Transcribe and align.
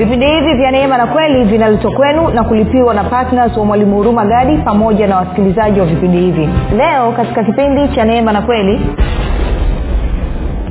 vipindi 0.00 0.26
hivi 0.26 0.54
vya 0.54 0.70
neema 0.70 0.98
na 0.98 1.06
kweli 1.06 1.44
vinaletwa 1.44 1.90
kwenu 1.92 2.28
na 2.28 2.44
kulipiwa 2.44 2.94
na 2.94 3.04
ptns 3.04 3.56
wa 3.56 3.64
mwalimu 3.64 3.96
huruma 3.96 4.24
gadi 4.24 4.56
pamoja 4.58 5.06
na 5.06 5.16
wasikilizaji 5.16 5.80
wa 5.80 5.86
vipindi 5.86 6.18
hivi. 6.18 6.48
Leo 6.76 7.12
katika 7.12 7.44
kipindi 7.44 7.88
cha 7.88 8.04
neema 8.04 8.32
na 8.32 8.42
kweli 8.42 8.80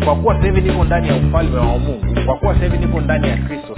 kwa 0.05 0.15
kuwa 0.15 0.35
sasa 0.35 0.45
hivi 0.47 0.61
niko 0.61 0.83
ndani 0.83 1.07
ya 1.07 1.15
ufalme 1.15 1.57
wa 1.57 1.63
mungu 1.65 2.05
kwa 2.25 2.35
kuwa 2.35 2.53
sasa 2.55 2.77
niko 2.77 3.01
ndani 3.01 3.29
ya 3.29 3.37
kristo 3.37 3.68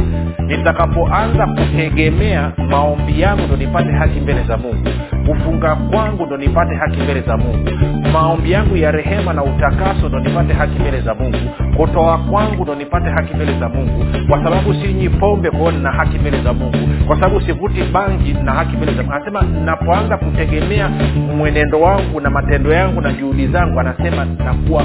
nitakapoanza 0.47 1.47
kutegemea 1.47 2.51
maombi 2.69 3.21
yangu 3.21 3.41
ndo 3.47 3.55
nipate 3.55 3.91
haki 3.91 4.19
mbele 4.19 4.43
za 4.43 4.57
mungu. 4.57 4.89
Kufunga 5.27 5.75
kwangu 5.75 6.25
ndo 6.25 6.37
nipate 6.37 6.75
haki 6.75 6.97
mbele 7.01 7.21
za 7.21 7.37
mungu. 7.37 7.69
Maombi 8.13 8.51
yangu 8.51 8.77
ya 8.77 8.91
rehema 8.91 9.33
na 9.33 9.43
utakaso 9.43 10.09
ndo 10.09 10.19
nipate 10.19 10.53
haki 10.53 10.79
mbele 10.79 11.01
za 11.01 11.13
mungu. 11.15 11.37
Kutoa 11.77 12.17
kwangu 12.17 12.63
ndo 12.63 12.75
nipate 12.75 13.09
haki 13.09 13.33
mbele 13.33 13.59
za 13.59 13.69
mungu. 13.69 14.05
Kwa 14.29 14.43
sababu 14.43 14.73
sinywi 14.73 15.09
pombe 15.09 15.51
kwao 15.51 15.71
nina 15.71 15.91
haki 15.91 16.17
mbele 16.19 16.41
za 16.43 16.53
mungu. 16.53 16.77
Kwa 17.07 17.15
sababu 17.15 17.41
sivuti 17.41 17.83
bangi 17.83 18.33
na 18.33 18.51
haki 18.53 18.77
mbele 18.77 18.91
za 18.93 19.03
mungu. 19.03 19.13
Anasema 19.13 19.41
napoanza 19.65 20.17
kutegemea 20.17 20.89
mwenendo 21.37 21.81
wangu 21.81 22.21
na 22.21 22.29
matendo 22.29 22.73
yangu 22.73 23.01
na 23.01 23.11
juhudi 23.13 23.47
zangu 23.47 23.79
anasema 23.79 24.25
nakuwa 24.25 24.83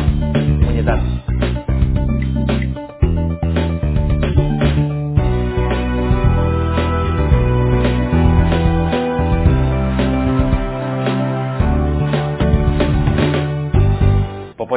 mwenye 0.65 0.83
dhambi 0.83 1.11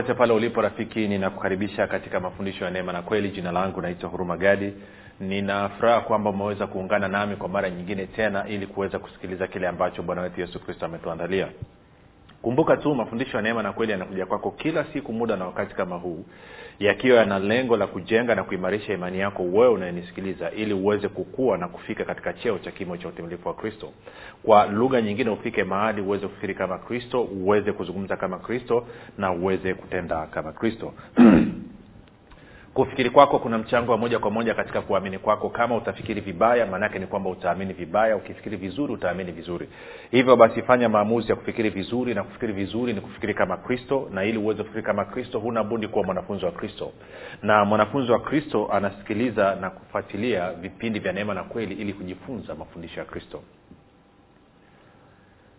popote 0.02 0.14
pale 0.18 0.34
ulipo 0.34 0.62
rafiki 0.62 1.08
ninakukaribisha 1.08 1.88
katika 1.88 2.20
mafundisho 2.20 2.66
ya 2.66 2.72
neema 2.72 2.94
na 2.94 3.02
kweli. 3.02 3.30
Jina 3.30 3.52
langu 3.52 3.82
naitwa 3.82 4.10
huruma 4.10 4.38
gadi. 4.38 4.74
Ninafuraha 5.20 6.02
kwamba 6.02 6.30
umeweza 6.30 6.68
kuungana 6.68 7.08
nami 7.08 7.36
kwa 7.36 7.50
mara 7.50 7.70
nyingine 7.70 8.06
tena 8.06 8.48
ili 8.48 8.68
kuweza 8.68 9.00
kusikiliza 9.00 9.48
kile 9.48 9.68
ambacho 9.68 10.04
bwana 10.04 10.22
wetu 10.22 10.42
yesu 10.42 10.60
kristo 10.60 10.86
ametuandalia. 10.86 11.48
Kumbuka 12.42 12.78
tu 12.78 12.96
mafundisho 12.96 13.38
ya 13.38 13.44
neema 13.44 13.64
na 13.64 13.74
kweli 13.74 13.92
yanakuja 13.92 14.26
kwako 14.26 14.52
kila 14.52 14.84
siku 14.94 15.14
muda 15.14 15.36
na 15.36 15.46
wakati 15.46 15.76
kama 15.76 15.96
huu 15.96 16.26
yakiwa 16.80 17.18
yana 17.18 17.40
lengo 17.40 17.78
la 17.78 17.88
kujenga 17.88 18.36
na 18.36 18.44
kuimarisha 18.44 18.94
imani 18.94 19.20
yako 19.20 19.44
wewe 19.44 19.68
unayenisikiliza 19.68 20.52
ili 20.52 20.74
uweze 20.74 21.08
kukua 21.08 21.58
na 21.58 21.68
kufika 21.68 22.06
katika 22.06 22.34
cheo 22.34 22.60
cha 22.60 22.72
kimo 22.72 22.98
cha 22.98 23.08
utimilifu 23.08 23.48
wa 23.48 23.54
kristo. 23.54 23.92
Kwa 24.44 24.66
lugha 24.66 25.02
nyingine 25.02 25.30
ufike 25.30 25.64
mahali 25.64 26.02
uweze 26.02 26.28
kufikiri 26.28 26.56
kama 26.56 26.78
kristo 26.78 27.24
uweze 27.24 27.72
kuzungumza 27.72 28.16
kama 28.18 28.40
kristo 28.40 28.88
na 29.18 29.32
uweze 29.32 29.74
kutenda 29.74 30.26
kama 30.28 30.52
kristo 30.52 30.94
kufikiri 32.80 33.10
kwako 33.10 33.40
kuna 33.40 33.58
mchango 33.58 33.92
wa 33.92 33.98
moja 33.98 34.20
kwa 34.20 34.32
moja 34.32 34.54
katika 34.54 34.82
kuamini 34.82 35.20
kwako. 35.20 35.50
Kama 35.50 35.76
utafikiri 35.76 36.22
vibaya 36.22 36.66
maanaake 36.66 37.00
ni 37.00 37.08
kwamba 37.08 37.30
utaamini 37.30 37.74
vibaya. 37.74 38.16
Ukifikiri 38.16 38.58
vizuri 38.58 38.94
utaamini 38.94 39.32
vizuri. 39.32 39.70
Hivyo 40.12 40.36
basi 40.36 40.62
fanya 40.62 40.90
maamuzi 40.90 41.30
ya 41.30 41.36
kufikiri 41.36 41.70
vizuri 41.70 42.14
na 42.14 42.24
kufikiri 42.24 42.54
vizuri 42.54 42.94
ni 42.94 43.02
kufikiri 43.02 43.34
kama 43.34 43.58
kristo 43.58 44.10
na 44.14 44.24
ili 44.24 44.38
uweze 44.38 44.62
kufikiri 44.64 44.84
kama 44.84 45.06
kristo 45.06 45.40
huna 45.40 45.64
budi 45.64 45.88
kuwa 45.88 46.06
mwanafunzi 46.06 46.46
wa 46.46 46.52
kristo. 46.52 46.92
Na 47.44 47.66
mwanafunzi 47.66 48.12
wa 48.12 48.20
kristo 48.20 48.70
anasikiliza 48.72 49.56
na 49.56 49.70
kufuatilia 49.70 50.52
vipindi 50.52 51.00
vya 51.00 51.14
neema 51.14 51.34
na 51.34 51.44
kweli 51.44 51.76
ili 51.76 51.94
kujifunza 51.94 52.56
mafundisho 52.56 53.00
ya 53.00 53.06
kristo 53.06 53.42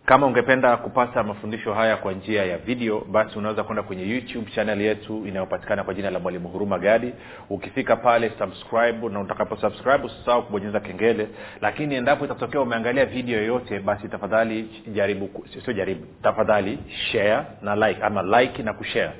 kama 0.05 0.27
ungependa 0.27 0.77
kupata 0.77 1.23
mafundisho 1.23 1.73
haya 1.73 1.97
kwa 1.97 2.13
njia 2.13 2.45
ya 2.45 2.57
video 2.57 2.99
basi 3.11 3.37
unaweza 3.39 3.63
kwenda 3.63 3.83
kwenye 3.83 4.03
youtube 4.09 4.51
chanel 4.55 4.81
yetu 4.81 5.27
inayopatikana 5.27 5.83
kwa 5.83 5.93
jina 5.93 6.09
la 6.11 6.19
mwalimu 6.19 6.47
huruma 6.49 6.79
gadi. 6.79 7.13
Ukifika 7.49 7.95
pale 7.95 8.31
subscribe 8.39 9.09
na 9.09 9.19
utakapo 9.19 9.55
subscribe 9.57 10.05
usisahau 10.05 10.43
kubonyeza 10.43 10.79
kengele. 10.79 11.27
Lakini 11.61 11.95
endapo 11.95 12.25
itatokea 12.25 12.61
umeangalia 12.61 13.05
video 13.05 13.37
yoyote 13.37 13.79
basi 13.79 14.07
tafadhali 14.07 14.83
jaribu 14.93 15.29
sio 15.65 15.73
jaribu 15.73 16.05
tafadhali 16.23 16.79
share 17.11 17.43
na 17.61 17.75
like 17.75 18.03
ama 18.03 18.41
like 18.41 18.63
na 18.63 18.73
kushare. 18.73 19.11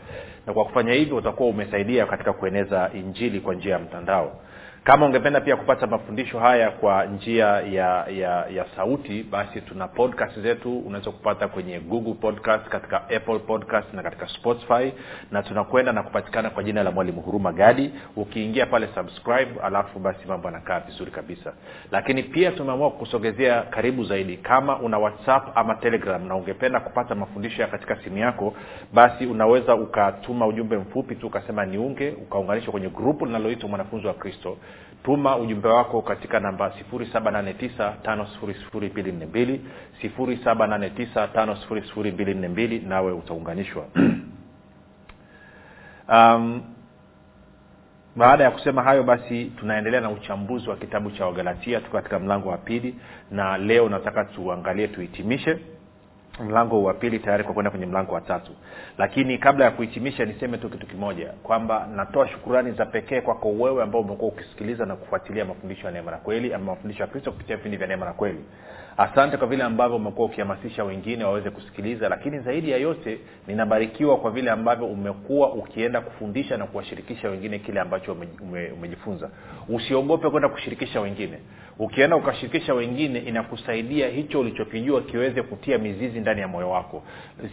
Na 0.47 0.53
kwa 0.53 0.65
kufanya 0.65 0.93
hivyo 0.93 1.17
utakuwa 1.17 1.49
umesaidia 1.49 2.05
katika 2.05 2.33
kueneza 2.33 2.89
injili 2.93 3.39
kwa 3.39 3.55
njia 3.55 3.73
ya 3.73 3.79
mtandao 3.79 4.41
kama 4.83 5.05
ungependa 5.05 5.41
pia 5.41 5.55
kupata 5.55 5.87
mafundisho 5.87 6.39
haya 6.39 6.71
kwa 6.71 7.05
njia 7.05 7.45
ya 7.47 8.05
ya 8.07 8.45
ya 8.49 8.65
sauti 8.75 9.23
basi 9.23 9.61
tuna 9.61 9.87
podcast 9.87 10.39
zetu. 10.39 10.79
Unaweza 10.79 11.11
kupata 11.11 11.47
kwenye 11.47 11.79
google 11.79 12.13
podcast 12.13 12.67
katika 12.69 12.97
apple 13.09 13.39
podcast 13.39 13.93
na 13.93 14.03
katika 14.03 14.27
spotify. 14.27 14.91
Na 15.31 15.43
tunakwenda 15.43 15.91
na 15.91 16.03
kupatikana 16.03 16.49
kwa 16.49 16.63
jina 16.63 16.83
la 16.83 16.91
mwalimu 16.91 17.21
huruma 17.21 17.51
gadi. 17.51 17.91
Ukiingia 18.15 18.65
pale 18.65 18.87
subscribe 18.95 19.51
alafu 19.63 19.99
basi 19.99 20.19
mambo 20.27 20.47
yanakaa 20.47 20.79
vizuri 20.79 21.11
kabisa. 21.11 21.53
Lakini 21.91 22.23
pia 22.23 22.51
tumeamua 22.51 22.91
kusogezea 22.91 23.61
karibu 23.61 24.03
zaidi. 24.03 24.37
Kama 24.37 24.79
una 24.79 24.97
whatsapp 24.97 25.57
ama 25.57 25.75
telegram 25.75 26.27
na 26.27 26.35
ungependa 26.35 26.79
kupata 26.79 27.15
mafundisho 27.15 27.61
ya 27.61 27.67
katika 27.67 27.95
simu 27.95 28.17
yako 28.17 28.53
basi 28.93 29.25
unaweza 29.25 29.75
ukatuma 29.75 30.47
ujumbe 30.47 30.77
mfupi 30.77 31.15
tu 31.15 31.27
ukasema 31.27 31.65
niunge 31.65 32.09
ukaunganishwa 32.09 32.71
kwenye 32.71 32.89
grupu 32.89 33.25
linaloitwa 33.25 33.69
mwanafunzi 33.69 34.07
wa 34.07 34.13
kristo 34.13 34.57
tuma 35.03 35.37
ujumbe 35.37 35.67
wako 35.67 36.01
katika 36.01 36.39
namba 36.39 36.73
7895242 36.93 39.59
7895242 40.03 42.87
nawe 42.87 43.11
utaunganishwa. 43.11 43.85
Um, 46.09 46.61
baada 48.15 48.43
ya 48.43 48.51
kusema 48.51 48.83
hayo 48.83 49.03
basi 49.03 49.45
tunaendelea 49.45 50.01
na 50.01 50.09
uchambuzi 50.09 50.69
wa 50.69 50.75
kitabu 50.75 51.11
cha 51.11 51.25
wagalatia 51.25 51.79
tuko 51.79 51.97
katika 51.97 52.19
mlango 52.19 52.49
wa 52.49 52.57
pili 52.57 52.95
na 53.31 53.57
leo 53.57 53.89
nataka 53.89 54.25
tuangalie 54.25 54.87
tuhitimishe 54.87 55.57
mlango 56.39 56.83
wa 56.83 56.93
pili 56.93 57.19
tayari 57.19 57.43
kwa 57.43 57.53
kwenda 57.53 57.69
kwenye 57.71 57.85
mlango 57.85 58.13
wa 58.13 58.21
tatu. 58.21 58.51
Lakini 58.97 59.37
kabla 59.37 59.65
ya 59.65 59.71
kuhitimisha 59.71 60.25
niseme 60.25 60.57
tu 60.57 60.69
kitu 60.69 60.87
kimoja 60.87 61.27
kwamba 61.43 61.87
natoa 61.95 62.27
shukurani 62.27 62.71
za 62.71 62.85
pekee 62.85 63.21
kwako 63.21 63.49
wewe 63.51 63.83
ambao 63.83 64.01
umekuwa 64.01 64.31
ukisikiliza 64.31 64.85
na 64.85 64.95
kufuatilia 64.95 65.45
mafundisho 65.45 65.85
ya 65.85 65.91
neema 65.93 66.11
na 66.11 66.17
kweli 66.17 66.53
ama 66.53 66.65
mafundisho 66.65 67.03
ya 67.03 67.07
kristo 67.07 67.31
kupitia 67.31 67.55
vipindi 67.57 67.77
vya 67.77 67.87
neema 67.87 68.05
na 68.05 68.13
kweli 68.13 68.39
asante 68.97 69.37
kwa 69.37 69.47
vile 69.47 69.63
ambavyo 69.63 69.97
umekuwa 69.97 70.27
ukihamasisha 70.27 70.83
wengine 70.83 71.23
waweze 71.23 71.49
kusikiliza 71.49 72.09
lakini 72.09 72.39
zaidi 72.39 72.71
ya 72.71 72.77
yote 72.77 73.19
ninabarikiwa 73.47 74.17
kwa 74.17 74.31
vile 74.31 74.51
ambavyo 74.51 74.87
umekuwa 74.87 75.53
ukienda 75.53 76.01
kufundisha 76.01 76.57
na 76.57 76.65
kuwashirikisha 76.65 77.29
wengine 77.29 77.59
kile 77.59 77.79
ambacho 77.79 78.11
ume, 78.11 78.27
ume, 78.41 78.71
umejifunza. 78.71 79.29
Usiogope 79.69 80.29
kwenda 80.29 80.49
kushirikisha 80.49 81.01
wengine. 81.01 81.39
Ukienda 81.79 82.15
ukashirikisha 82.15 82.73
wengine 82.73 83.19
inakusaidia 83.19 84.07
hicho 84.09 84.39
ulichokijua 84.39 85.01
kiweze 85.01 85.41
kutia 85.41 85.77
mizizi 85.77 86.19
ndani 86.19 86.41
ya 86.41 86.47
moyo 86.47 86.69
wako. 86.69 87.03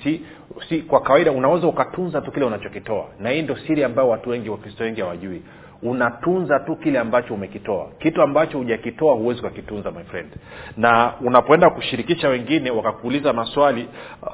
Si, 0.02 0.20
si 0.68 0.82
kwa 0.82 1.00
kawaida 1.00 1.32
unaweza 1.32 1.66
ukatunza 1.66 2.20
tu 2.20 2.32
kile 2.32 2.46
unachokitoa. 2.46 3.06
Na 3.20 3.30
hii 3.30 3.42
ndo 3.42 3.56
siri 3.56 3.84
ambayo 3.84 4.08
watu 4.08 4.30
wengi 4.30 4.50
wakristo 4.50 4.84
wengi 4.84 5.00
hawajui 5.00 5.42
unatunza 5.82 6.60
tu 6.60 6.76
kile 6.76 6.98
ambacho 6.98 7.34
umekitoa. 7.34 7.86
Kitu 7.98 8.22
ambacho 8.22 8.58
hujakitoa 8.58 9.14
huwezi 9.14 9.40
ukakitunza 9.40 9.90
my 9.90 10.04
friend. 10.04 10.30
Na 10.76 11.12
unapoenda 11.20 11.70
kushirikisha 11.70 12.28
wengine 12.28 12.70
wakakuuliza 12.70 13.32
maswali 13.32 13.88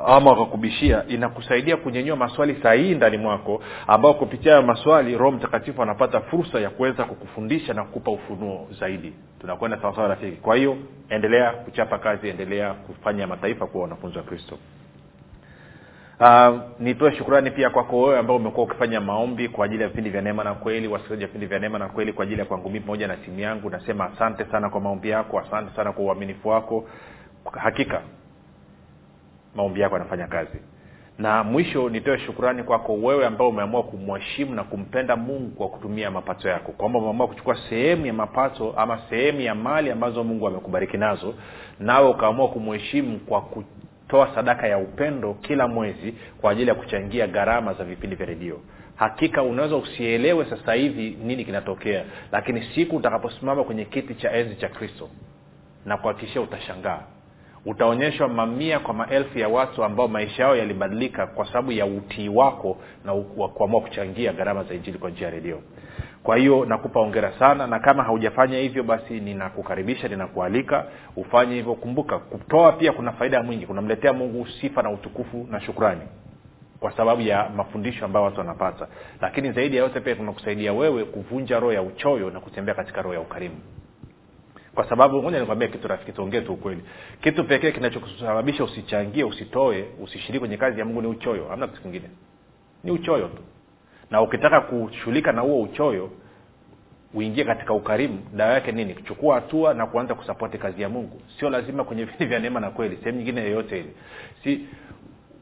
ama 0.07 0.31
wakakubishia 0.31 1.05
inakusaidia 1.09 1.77
kunyenyua 1.77 2.17
maswali 2.17 2.57
sahihi 2.63 2.95
ndani 2.95 3.19
mwako 3.19 3.63
ambao 3.87 4.15
kupitia 4.15 4.53
hayo 4.53 4.67
maswali 4.67 5.19
roho 5.19 5.31
mtakatifu 5.37 5.83
anapata 5.83 6.21
fursa 6.21 6.61
ya 6.61 6.71
kuweza 6.71 7.05
kukufundisha 7.05 7.75
na 7.75 7.85
kukupa 7.85 8.11
ufunuo 8.11 8.69
zaidi. 8.81 9.13
Tunakwenda 9.41 9.81
sawasawa 9.81 10.09
rafiki. 10.09 10.37
Kwa 10.37 10.57
hiyo 10.57 10.77
endelea 11.09 11.51
kuchapa 11.51 11.99
kazi 11.99 12.29
endelea 12.29 12.75
kufanya 12.75 13.27
mataifa 13.27 13.67
kuwa 13.67 13.83
wanafunzi 13.83 14.19
wa 14.19 14.25
kristo 14.25 14.59
Uh, 16.21 16.59
nitoe 16.81 17.17
shukurani 17.17 17.51
pia 17.51 17.71
kwako 17.71 18.03
wewe 18.03 18.19
ambao 18.19 18.37
umekuwa 18.37 18.67
ukifanya 18.67 19.01
maombi 19.01 19.49
kwa 19.49 19.65
ajili 19.65 19.83
ya 19.83 19.89
vipindi 19.89 20.11
vya 20.11 20.21
neema 20.23 20.45
na 20.45 20.55
kweli 20.55 20.89
wasikilizaji 20.89 21.23
wa 21.23 21.27
vipindi 21.27 21.47
vya 21.47 21.59
neema 21.59 21.79
na 21.79 21.89
kweli 21.89 22.13
kwa 22.13 22.23
ajili 22.25 22.41
ya 22.41 22.47
kwangu 22.47 22.71
mii 22.71 22.81
pamoja 22.81 23.07
na 23.09 23.17
timu 23.17 23.41
yangu. 23.41 23.71
Nasema 23.71 24.05
asante 24.13 24.45
sana 24.45 24.71
kwa 24.71 24.81
maombi 24.81 25.09
yako 25.11 25.39
asante 25.39 25.77
sana 25.77 25.93
kwa 25.93 26.05
uaminifu 26.05 26.49
wako. 26.49 26.85
Hakika 27.53 28.01
maombi 29.55 29.81
yako 29.81 29.95
yanafanya 29.97 30.27
kazi. 30.27 30.59
Na 31.19 31.45
mwisho 31.45 31.89
nitoe 31.89 32.19
shukurani 32.19 32.63
kwako 32.63 32.95
wewe 32.95 33.27
ambao 33.27 33.49
umeamua 33.49 33.83
kumheshimu 33.83 34.55
na 34.55 34.65
kumpenda 34.65 35.17
mungu 35.17 35.51
kwa 35.51 35.69
kutumia 35.69 36.11
mapato 36.11 36.49
yako. 36.49 36.73
Kwamba 36.73 36.99
umeamua 36.99 37.29
kuchukua 37.29 37.57
sehemu 37.69 38.07
ya 38.07 38.13
mapato 38.13 38.75
ama 38.77 38.99
sehemu 39.11 39.41
ya 39.41 39.55
mali 39.55 39.91
ambazo 39.91 40.25
mungu 40.25 40.47
amekubariki 40.49 40.97
nazo 40.97 41.35
nawe 41.81 42.09
ukaamua 42.09 42.49
kumheshimu 42.49 43.19
kwa 43.19 43.43
kutoa 44.05 44.35
sadaka 44.35 44.67
ya 44.67 44.79
upendo 44.79 45.35
kila 45.35 45.69
mwezi 45.69 46.15
kwa 46.41 46.51
ajili 46.53 46.69
ya 46.69 46.75
kuchangia 46.75 47.27
gharama 47.27 47.75
za 47.75 47.85
vipindi 47.85 48.17
vya 48.17 48.27
redio. 48.27 48.61
Hakika 48.97 49.43
unaweza 49.43 49.77
usielewe 49.77 50.45
sasa 50.51 50.75
hivi 50.75 51.19
nini 51.23 51.45
kinatokea 51.45 52.05
lakini 52.33 52.63
siku 52.75 52.97
utakaposimama 52.97 53.65
kwenye 53.65 53.85
kiti 53.85 54.15
cha 54.15 54.33
enzi 54.33 54.57
cha 54.57 54.69
kristo 54.69 55.09
na 55.87 55.97
kuhakikishia 55.97 56.41
utashangaa. 56.43 57.01
Utaonyeshwa 57.67 58.29
mamia 58.29 58.79
kwa 58.79 58.95
maelfu 58.95 59.39
ya 59.39 59.49
watu 59.49 59.85
ambao 59.85 60.09
maisha 60.09 60.43
yao 60.43 60.57
yalibadilika 60.57 61.27
kwa 61.27 61.47
sababu 61.47 61.73
ya 61.73 61.87
utii 61.87 62.29
wako 62.29 62.77
na 63.05 63.15
kuamua 63.49 63.81
kuchangia 63.81 64.33
gharama 64.33 64.65
za 64.65 64.75
injili 64.75 64.99
kwa 64.99 65.11
njia 65.11 65.27
ya 65.27 65.35
redio 65.35 65.61
kwa 66.25 66.37
hiyo 66.37 66.65
nakupa 66.65 67.01
ongera 67.01 67.33
sana 67.39 67.67
na 67.67 67.79
kama 67.79 68.03
haujafanya 68.03 68.59
hivyo 68.59 68.83
basi 68.83 69.21
ninakukaribisha 69.21 70.09
ninakualika 70.09 70.87
ufanye 71.17 71.55
hivyo. 71.55 71.75
Kumbuka 71.75 72.19
kutoa 72.19 72.73
pia 72.73 72.93
kuna 72.93 73.13
faida 73.13 73.43
mwingi 73.43 73.67
kunamletea 73.67 74.13
mungu 74.13 74.47
sifa 74.61 74.83
na 74.83 74.91
utukufu 74.91 75.47
na 75.51 75.61
shukrani 75.61 76.01
kwa 76.81 76.93
sababu 76.93 77.23
ya 77.23 77.51
mafundisho 77.57 78.05
ambayo 78.05 78.25
watu 78.27 78.39
wanapata. 78.39 78.89
Lakini 79.21 79.53
zaidi 79.53 79.77
ya 79.77 79.83
yote 79.83 80.01
pia 80.01 80.15
tunakusaidia 80.17 80.73
wewe 80.73 81.05
kuvunja 81.05 81.61
roho 81.61 81.73
ya 81.73 81.83
uchoyo 81.83 82.31
na 82.31 82.41
kutembea 82.41 82.75
katika 82.75 83.03
roho 83.03 83.15
ya 83.15 83.21
ukarimu. 83.21 83.57
Kwa 84.75 84.89
sababu 84.89 85.23
moja 85.23 85.41
nikwambia 85.41 85.69
kitu 85.69 85.89
rafiki 85.89 86.13
tuongee 86.13 86.41
tu 86.41 86.53
ukweli. 86.53 86.83
Kitu 87.21 87.45
pekee 87.45 87.73
kinachosababisha 87.73 88.65
usichangie 88.65 89.25
usitoe 89.25 89.85
usishiriki 90.03 90.39
kwenye 90.39 90.57
kazi 90.57 90.79
ya 90.81 90.85
mungu 90.87 91.03
ni 91.03 91.09
uchoyo. 91.09 91.47
Hamna 91.49 91.67
kitu 91.69 91.83
kingine. 91.83 92.11
Ni 92.85 92.91
uchoyo 92.91 93.29
tu 93.29 93.43
na 94.11 94.23
ukitaka 94.23 94.61
kushughulika 94.61 95.33
na 95.33 95.41
huo 95.41 95.63
uchoyo 95.63 96.11
uingie 97.15 97.45
katika 97.45 97.73
ukarimu 97.75 98.19
dawa 98.37 98.53
yake 98.53 98.73
nini? 98.73 98.95
Kuchukua 98.95 99.35
hatua 99.35 99.75
na 99.75 99.87
kuanza 99.87 100.15
kusapoti 100.15 100.59
kazi 100.59 100.83
ya 100.83 100.89
mungu. 100.89 101.21
Sio 101.39 101.51
lazima 101.51 101.85
kwenye 101.85 102.05
viti 102.05 102.25
vya 102.25 102.39
neema 102.39 102.61
na 102.61 102.71
kweli 102.71 102.97
sehemu 102.97 103.19
nyingine 103.19 103.41
yoyote 103.41 103.79
ile. 103.81 103.91
Si 104.45 104.61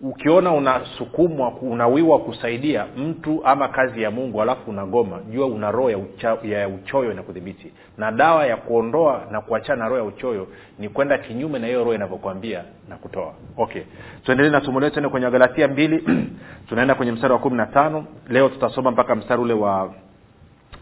ukiona 0.03 0.53
unasukumwa 0.53 1.51
unawiwa 1.51 2.19
kusaidia 2.19 2.87
mtu 2.97 3.41
ama 3.45 3.69
kazi 3.69 4.03
ya 4.03 4.11
mungu 4.11 4.43
alafu 4.43 4.71
unagoma 4.71 5.21
jua 5.31 5.47
una 5.47 5.71
roho 5.71 5.91
ya, 5.91 5.99
ucha, 5.99 6.39
ya 6.43 6.69
uchoyo 6.69 7.15
na 7.15 7.23
kudhibiti. 7.23 7.73
Na 7.99 8.13
dawa 8.13 8.47
ya 8.47 8.57
kuondoa 8.57 9.27
na 9.31 9.41
kuachana 9.41 9.83
na 9.83 9.89
roho 9.89 9.99
ya 10.01 10.05
uchoyo 10.05 10.47
ni 10.79 10.89
kwenda 10.89 11.19
kinyume 11.19 11.59
na 11.59 11.67
hiyo 11.67 11.79
roho 11.79 11.95
inavyokwambia 11.95 12.65
na 12.89 12.97
kutoa. 12.97 13.35
Okay. 13.57 13.83
Tuendelee 14.25 14.51
na 14.51 14.61
somo 14.61 14.81
letu 14.81 15.11
kwenye 15.11 15.31
galatia 15.31 15.69
mbili. 15.69 16.05
Tunaenda 16.69 16.95
kwenye 16.95 17.13
mstari 17.13 17.33
wa 17.33 17.39
kumi 17.39 17.57
na 17.57 17.67
tano. 17.67 18.05
Leo 18.29 18.49
tutasoma 18.49 18.91
mpaka 18.91 19.15
mstari 19.15 19.43
ule 19.43 19.55
wa 19.55 19.95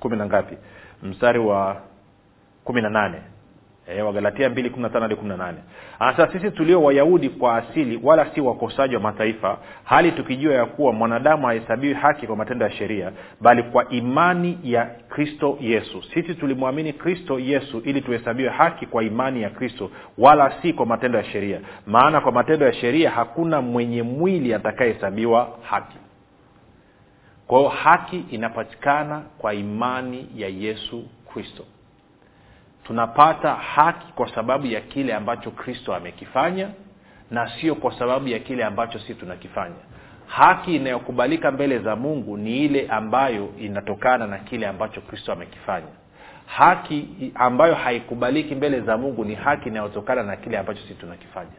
kumi 0.00 0.16
na 0.16 0.26
ngapi? 0.26 0.56
Mstari 1.02 1.38
wa 1.38 1.76
kumi 2.64 2.82
na 2.82 2.90
nane 2.90 3.18
e, 3.86 4.02
wagalatia 4.02 4.48
mbili 4.50 4.70
kumi 4.70 4.82
na 4.82 4.88
tano 4.88 5.02
hadi 5.02 5.16
kumi 5.16 5.28
na 5.28 5.36
nane. 5.36 5.58
Hasa 5.98 6.32
sisi 6.32 6.50
tulio 6.50 6.82
wayahudi 6.82 7.28
kwa 7.28 7.56
asili 7.56 8.00
wala 8.02 8.34
si 8.34 8.40
wakosaji 8.40 8.94
wa 8.94 9.00
mataifa 9.00 9.58
hali 9.84 10.12
tukijua 10.12 10.54
ya 10.54 10.66
kuwa 10.66 10.92
mwanadamu 10.92 11.46
hahesabiwi 11.46 11.94
haki 11.94 12.26
kwa 12.26 12.36
matendo 12.36 12.64
ya 12.64 12.70
sheria 12.70 13.12
bali 13.40 13.62
kwa 13.62 13.88
imani 13.88 14.58
ya 14.64 14.84
kristo 15.08 15.56
yesu. 15.60 16.02
Sisi 16.14 16.34
tulimwamini 16.34 16.92
kristo 16.92 17.38
yesu 17.38 17.78
ili 17.84 18.00
tuhesabiwe 18.00 18.50
haki 18.50 18.86
kwa 18.86 19.04
imani 19.04 19.42
ya 19.42 19.50
kristo 19.50 19.90
wala 20.18 20.62
si 20.62 20.72
kwa 20.72 20.86
matendo 20.86 21.18
ya 21.18 21.24
sheria. 21.24 21.60
Maana 21.86 22.20
kwa 22.20 22.32
matendo 22.32 22.66
ya 22.66 22.72
sheria 22.72 23.10
hakuna 23.10 23.60
mwenye 23.60 24.02
mwili 24.02 24.54
atakayehesabiwa 24.54 25.58
haki. 25.62 25.98
Kwa 27.46 27.58
hiyo 27.58 27.70
haki 27.70 28.24
inapatikana 28.30 29.22
kwa 29.38 29.54
imani 29.54 30.28
ya 30.36 30.48
yesu 30.48 31.04
kristo 31.32 31.64
tunapata 32.84 33.54
haki 33.54 34.12
kwa 34.12 34.34
sababu 34.34 34.66
ya 34.66 34.80
kile 34.80 35.14
ambacho 35.14 35.50
kristo 35.50 35.94
amekifanya 35.94 36.68
na 37.30 37.50
sio 37.60 37.74
kwa 37.74 37.98
sababu 37.98 38.28
ya 38.28 38.38
kile 38.38 38.64
ambacho 38.64 38.98
si 38.98 39.14
tunakifanya. 39.14 39.74
Haki 40.26 40.76
inayokubalika 40.76 41.50
mbele 41.50 41.78
za 41.78 41.96
mungu 41.96 42.36
ni 42.36 42.64
ile 42.64 42.88
ambayo 42.88 43.48
inatokana 43.58 44.26
na 44.26 44.38
kile 44.38 44.66
ambacho 44.66 45.00
kristo 45.00 45.32
amekifanya. 45.32 45.86
Haki 46.46 47.32
ambayo 47.34 47.74
haikubaliki 47.74 48.54
mbele 48.54 48.80
za 48.80 48.96
mungu 48.96 49.24
ni 49.24 49.34
haki 49.34 49.68
inayotokana 49.68 50.22
na 50.22 50.36
kile 50.36 50.58
ambacho 50.58 50.80
si 50.88 50.94
tunakifanya. 50.94 51.50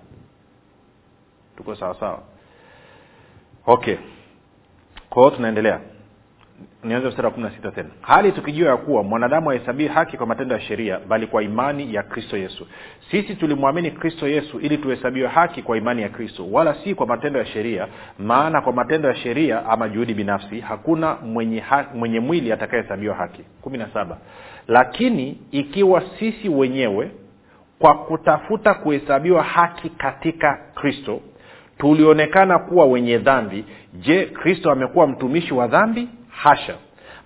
Tuko 1.58 1.76
sawa 1.76 1.96
sawa? 2.00 2.24
Okay. 3.66 3.96
Kwa 5.10 5.24
hiyo 5.24 5.36
tunaendelea 5.36 5.80
nianze 6.84 7.08
mstari 7.08 7.26
wa 7.26 7.32
kumi 7.32 7.44
na 7.46 7.52
sita 7.52 7.72
tena. 7.72 7.90
Hali 8.02 8.32
tukijua 8.32 8.70
ya 8.70 8.78
kuwa 8.78 9.04
mwanadamu 9.04 9.50
hahesabii 9.50 9.88
haki 9.88 10.18
kwa 10.18 10.28
matendo 10.28 10.56
ya 10.56 10.62
sheria 10.62 11.00
bali 11.08 11.28
kwa 11.28 11.44
imani 11.44 11.94
ya 11.94 12.04
kristo 12.04 12.38
yesu. 12.38 12.68
Sisi 13.12 13.36
tulimwamini 13.36 13.92
kristo 13.92 14.28
yesu 14.28 14.60
ili 14.60 14.78
tuhesabiwe 14.78 15.28
haki 15.28 15.62
kwa 15.62 15.78
imani 15.78 16.02
ya 16.02 16.10
kristo 16.10 16.48
wala 16.52 16.76
si 16.84 16.96
kwa 16.96 17.08
matendo 17.08 17.40
ya 17.40 17.46
sheria 17.46 17.88
maana 18.20 18.62
kwa 18.62 18.74
matendo 18.74 19.08
ya 19.10 19.16
sheria 19.16 19.66
ama 19.66 19.90
juhudi 19.90 20.14
binafsi 20.14 20.60
hakuna 20.60 21.16
mwenye, 21.16 21.60
ha, 21.60 21.86
mwenye 21.96 22.20
mwili 22.20 22.52
atakayehesabiwa 22.52 23.16
haki. 23.16 23.44
Kumi 23.62 23.78
na 23.78 23.88
saba. 23.94 24.18
Lakini 24.68 25.38
ikiwa 25.52 26.04
sisi 26.20 26.50
wenyewe 26.50 27.12
kwa 27.80 27.94
kutafuta 27.98 28.74
kuhesabiwa 28.74 29.44
haki 29.44 29.90
katika 29.90 30.60
kristo 30.76 31.22
tulionekana 31.78 32.60
kuwa 32.60 32.86
wenye 32.86 33.18
dhambi 33.18 33.66
je 33.94 34.26
kristo 34.26 34.72
amekuwa 34.72 35.08
mtumishi 35.08 35.54
wa 35.54 35.68
dhambi 35.68 36.10
hasha. 36.32 36.76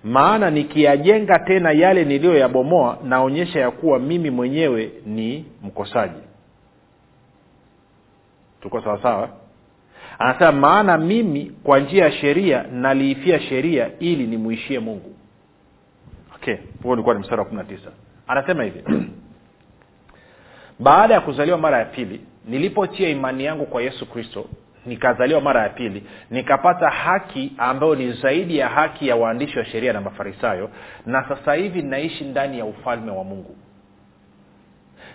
Maana 0.04 0.50
nikiyajenga 0.50 1.38
tena 1.38 1.70
yale 1.72 2.04
niliyoyabomoa 2.04 2.98
naonyesha 3.04 3.60
ya 3.60 3.70
kuwa 3.70 3.98
mimi 3.98 4.30
mwenyewe 4.30 4.92
ni 5.06 5.44
mkosaji. 5.62 6.20
Tuko 8.60 8.80
sawasawa 8.82 9.30
anasema 10.18 10.52
maana 10.52 10.98
mimi 10.98 11.52
kwa 11.62 11.78
njia 11.78 12.04
ya 12.04 12.12
sheria 12.12 12.62
naliifia 12.72 13.40
sheria 13.40 13.90
ili 13.98 14.26
nimwishie 14.26 14.78
mungu. 14.78 15.14
Okay 16.34 16.56
huo 16.82 16.92
ulikuwa 16.92 17.14
ni 17.14 17.20
mstari 17.20 17.38
wa 17.38 17.44
kumi 17.44 17.58
na 17.58 17.64
tisa. 17.64 17.90
Anasema 18.26 18.64
hivi 18.64 18.82
baada 20.80 21.14
ya 21.14 21.20
kuzaliwa 21.20 21.58
mara 21.58 21.78
ya 21.78 21.84
pili 21.84 22.20
nilipotia 22.44 23.08
imani 23.08 23.44
yangu 23.44 23.66
kwa 23.66 23.82
yesu 23.82 24.06
kristo 24.06 24.44
nikazaliwa 24.86 25.40
mara 25.40 25.62
ya 25.62 25.68
pili. 25.68 26.06
Nikapata 26.30 26.88
haki 26.90 27.52
ambayo 27.58 27.94
ni 27.94 28.12
zaidi 28.12 28.58
ya 28.58 28.68
haki 28.68 29.08
ya 29.08 29.16
waandishi 29.16 29.58
wa 29.58 29.64
sheria 29.64 29.92
na 29.92 30.00
mafarisayo 30.00 30.70
na 31.06 31.28
sasa 31.28 31.54
hivi 31.54 31.82
naishi 31.82 32.24
ndani 32.24 32.58
ya 32.58 32.64
ufalme 32.64 33.10
wa 33.10 33.24
mungu. 33.24 33.56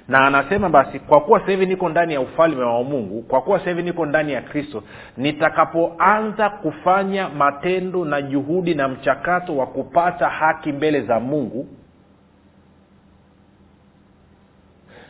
Na 0.08 0.28
anasema 0.28 0.70
basi 0.70 1.00
kwa 1.00 1.22
kuwa 1.22 1.40
sasa 1.40 1.52
hivi 1.52 1.66
niko 1.66 1.90
ndani 1.90 2.14
ya 2.14 2.22
ufalme 2.22 2.64
wa 2.64 2.84
mungu 2.84 3.22
kwa 3.22 3.42
kuwa 3.42 3.60
sasa 3.60 3.70
hivi 3.72 3.84
niko 3.84 4.06
ndani 4.06 4.34
ya 4.34 4.42
kristo 4.42 4.84
nitakapoanza 5.18 6.50
kufanya 6.50 7.30
matendo 7.30 8.06
na 8.06 8.22
juhudi 8.22 8.76
na 8.76 8.88
mchakato 8.88 9.58
wa 9.58 9.68
kupata 9.68 10.30
haki 10.30 10.72
mbele 10.72 11.02
za 11.02 11.20
mungu 11.20 11.68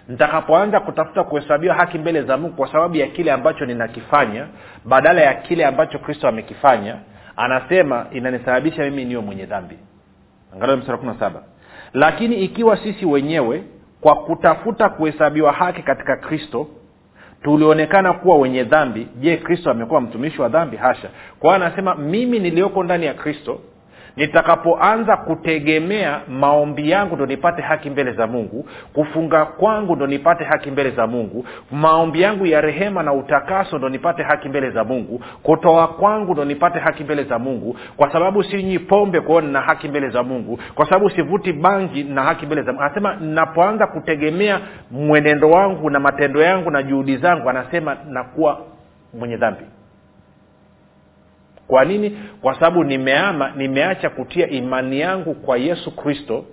nitakapoanza 0.07 0.80
kutafuta 0.80 1.24
kuhesabiwa 1.24 1.75
haki 1.75 1.98
mbele 1.98 2.21
za 2.21 2.38
mungu 2.38 2.56
kwa 2.56 2.71
sababu 2.71 2.95
ya 2.95 3.07
kile 3.07 3.31
ambacho 3.31 3.65
ninakifanya 3.65 4.48
badala 4.86 5.21
ya 5.21 5.33
kile 5.33 5.65
ambacho 5.65 6.00
kristo 6.00 6.27
amekifanya 6.27 6.95
anasema 7.38 8.05
inanisababisha 8.12 8.84
mimi 8.84 9.05
niwe 9.05 9.22
mwenye 9.22 9.46
dhambi. 9.46 9.77
Lakini 11.93 12.36
ikiwa 12.36 12.77
sisi 12.77 13.05
wenyewe 13.05 13.63
kwa 14.01 14.15
kutafuta 14.15 14.89
kuhesabiwa 14.89 15.51
haki 15.53 15.81
katika 15.81 16.15
kristo 16.17 16.67
tulionekana 17.43 18.13
kuwa 18.13 18.38
wenye 18.38 18.63
dhambi 18.63 19.08
je 19.15 19.38
kristo 19.38 19.72
amekuwa 19.72 20.01
mtumishi 20.01 20.41
wa 20.41 20.50
dhambi? 20.50 20.77
Hasha. 20.77 21.10
Kwa 21.39 21.53
hiyo 21.55 21.65
anasema 21.65 21.96
mimi 21.96 22.39
niliyoko 22.39 22.84
ndani 22.84 23.05
ya 23.05 23.13
kristo 23.13 23.60
nitakapoanza 24.15 25.18
kutegemea 25.18 26.20
maombi 26.27 26.89
yangu 26.89 27.15
ndo 27.15 27.25
nipate 27.25 27.62
haki 27.62 27.89
mbele 27.89 28.12
za 28.12 28.27
mungu 28.27 28.65
kufunga 28.94 29.46
kwangu 29.46 29.96
ndo 29.96 30.08
nipate 30.08 30.44
haki 30.44 30.72
mbele 30.72 30.91
za 30.91 31.08
mungu 31.08 31.46
maombi 31.72 32.22
yangu 32.22 32.46
ya 32.46 32.62
rehema 32.62 33.03
na 33.03 33.13
utakaso 33.13 33.77
ndo 33.77 33.89
nipate 33.89 34.24
haki 34.24 34.50
mbele 34.50 34.70
za 34.70 34.84
mungu 34.84 35.22
kutoa 35.44 35.88
kwangu 35.88 36.34
ndo 36.34 36.46
nipate 36.46 36.80
haki 36.80 37.03
mbele 37.03 37.24
za 37.24 37.39
mungu 37.39 37.75
kwa 37.98 38.12
sababu 38.13 38.44
sinywi 38.44 38.80
pombe 38.80 39.22
kwao 39.22 39.41
nina 39.41 39.62
haki 39.62 39.88
mbele 39.88 40.10
za 40.10 40.24
mungu 40.24 40.60
kwa 40.75 40.86
sababu 40.86 41.10
sivuti 41.10 41.53
bangi 41.53 42.03
na 42.03 42.24
haki 42.24 42.46
mbele 42.46 42.62
za 42.62 42.72
mungu. 42.72 42.84
Anasema 42.84 43.15
napoanza 43.15 43.88
kutegemea 43.88 44.60
mwenendo 44.91 45.50
wangu 45.50 45.89
na 45.89 46.00
matendo 46.00 46.41
yangu 46.41 46.72
na 46.72 46.84
juhudi 46.84 47.18
zangu 47.18 47.50
anasema 47.50 47.98
nakuwa 48.10 48.60
mwenye 49.20 49.38
dhambi 49.38 49.63
kwa 51.72 51.86
nini? 51.86 52.18
Kwa 52.42 52.54
sababu 52.54 52.84
nimeama 52.84 53.51
nimeacha 53.56 54.10
kutia 54.10 54.48
imani 54.50 55.00
yangu 55.00 55.34
kwa 55.34 55.58
yesu 55.58 55.96
kristo 55.96 56.46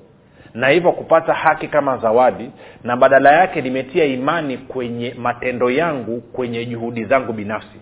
na 0.55 0.69
hivyo 0.69 0.93
kupata 0.93 1.35
haki 1.35 1.69
kama 1.69 1.97
zawadi 1.97 2.51
na 2.85 2.97
badala 2.97 3.33
yake 3.33 3.61
nimetia 3.63 4.05
imani 4.05 4.59
kwenye 4.59 5.15
matendo 5.19 5.71
yangu 5.71 6.21
kwenye 6.21 6.67
juhudi 6.67 7.05
zangu 7.05 7.33
binafsi. 7.33 7.81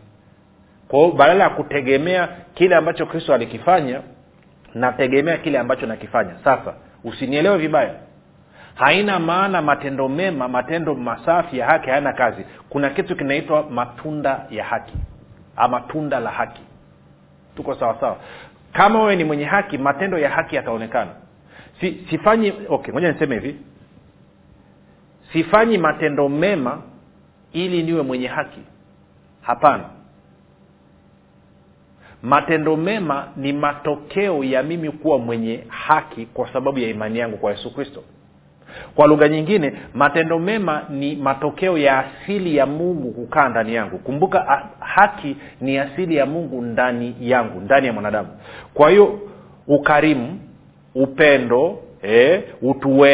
Kwao 0.88 1.11
badala 1.12 1.45
ya 1.45 1.50
kutegemea 1.50 2.28
kile 2.55 2.76
ambacho 2.76 3.07
kristo 3.07 3.35
alikifanya 3.35 4.00
nategemea 4.75 5.37
kile 5.37 5.59
ambacho 5.59 5.87
nakifanya. 5.87 6.35
Sasa 6.45 6.75
usinielewe 7.05 7.59
vibaya. 7.59 7.95
Haina 8.75 9.19
maana 9.19 9.62
matendo 9.62 10.09
mema 10.09 10.49
matendo 10.49 10.95
masafi 10.95 11.59
ya 11.59 11.66
haki 11.66 11.90
hayana 11.90 12.12
kazi. 12.12 12.45
Kuna 12.69 12.90
kitu 12.90 13.16
kinaitwa 13.16 13.62
matunda 13.71 14.47
ya 14.50 14.64
haki 14.64 14.95
ama 15.57 15.81
tunda 15.81 16.21
la 16.21 16.31
haki 16.31 16.62
tuko 17.56 17.75
sawa 17.75 18.00
sawa. 18.00 18.16
Kama 18.72 19.00
wewe 19.00 19.16
ni 19.16 19.25
mwenye 19.25 19.44
haki 19.44 19.78
matendo 19.78 20.18
ya 20.18 20.30
haki 20.30 20.56
yataonekana. 20.56 21.10
Si, 21.80 22.06
sifanyi 22.10 22.52
okay 22.68 22.92
ngoja 22.94 23.12
niseme 23.12 23.34
hivi. 23.34 23.56
Sifanyi 25.32 25.78
matendo 25.78 26.28
mema 26.28 26.82
ili 27.52 27.82
niwe 27.82 28.02
mwenye 28.02 28.26
haki. 28.26 28.60
Hapana. 29.42 29.84
Matendo 32.22 32.76
mema 32.76 33.28
ni 33.36 33.52
matokeo 33.52 34.44
ya 34.44 34.62
mimi 34.62 34.90
kuwa 34.90 35.18
mwenye 35.18 35.64
haki 35.68 36.26
kwa 36.26 36.52
sababu 36.52 36.78
ya 36.78 36.88
imani 36.88 37.18
yangu 37.18 37.36
kwa 37.36 37.50
yesu 37.50 37.75
kristo 37.75 38.02
kwa 38.95 39.06
lugha 39.06 39.28
nyingine 39.28 39.73
matendo 39.95 40.38
mema 40.38 40.83
ni 40.90 41.16
matokeo 41.16 41.78
ya 41.78 41.99
asili 42.04 42.56
ya 42.56 42.66
mungu 42.66 43.11
kukaa 43.12 43.49
ndani 43.49 43.75
yangu. 43.75 43.99
Kumbuka 43.99 44.62
haki 44.80 45.37
ni 45.61 45.78
asili 45.78 46.16
ya 46.16 46.26
mungu 46.26 46.62
ndani 46.62 47.14
yangu 47.21 47.61
ndani 47.61 47.87
ya 47.87 47.92
mwanadamu. 47.92 48.28
Kwa 48.75 48.90
hiyo 48.90 49.18
ukarimu 49.66 50.38
upendo 50.95 51.78
eh, 52.06 52.42
utu 52.62 53.06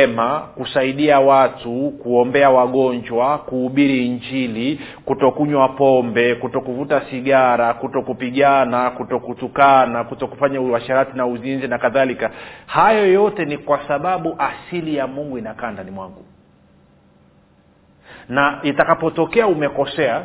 kusaidia 0.54 1.20
watu 1.20 1.90
kuombea 2.02 2.50
wagonjwa 2.50 3.38
kuhubiri 3.38 4.06
injili 4.06 4.80
kutokunywa 5.04 5.68
pombe 5.68 6.34
kutokuvuta 6.34 7.02
sigara 7.11 7.75
kutokupigana 7.75 8.90
kutokutukana 8.90 10.04
kutokufanya 10.04 10.61
uasharati 10.61 11.16
na 11.16 11.26
uzinzi 11.26 11.68
na 11.68 11.78
kadhalika. 11.78 12.30
Hayo 12.66 13.12
yote 13.12 13.44
ni 13.44 13.58
kwa 13.58 13.88
sababu 13.88 14.37
asili 14.38 14.96
ya 14.96 15.06
mungu 15.06 15.38
inakaa 15.38 15.70
ndani 15.70 15.90
mwangu. 15.90 16.25
Na 18.28 18.58
itakapotokea 18.62 19.46
umekosea 19.46 20.25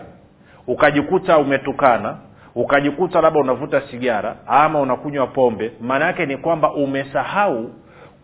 ukajikuta 0.67 1.37
umetukana 1.37 2.17
ukajikuta 2.55 3.21
labda 3.21 3.39
unavuta 3.39 3.81
sigara 3.81 4.35
ama 4.47 4.79
unakunywa 4.79 5.27
pombe 5.27 5.71
maana 5.81 6.05
yake 6.05 6.25
ni 6.25 6.37
kwamba 6.37 6.73
umesahau 6.73 7.69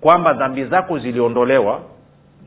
kwamba 0.03 0.33
dhambi 0.33 0.65
zako 0.65 1.00
ziliondolewa 1.00 1.81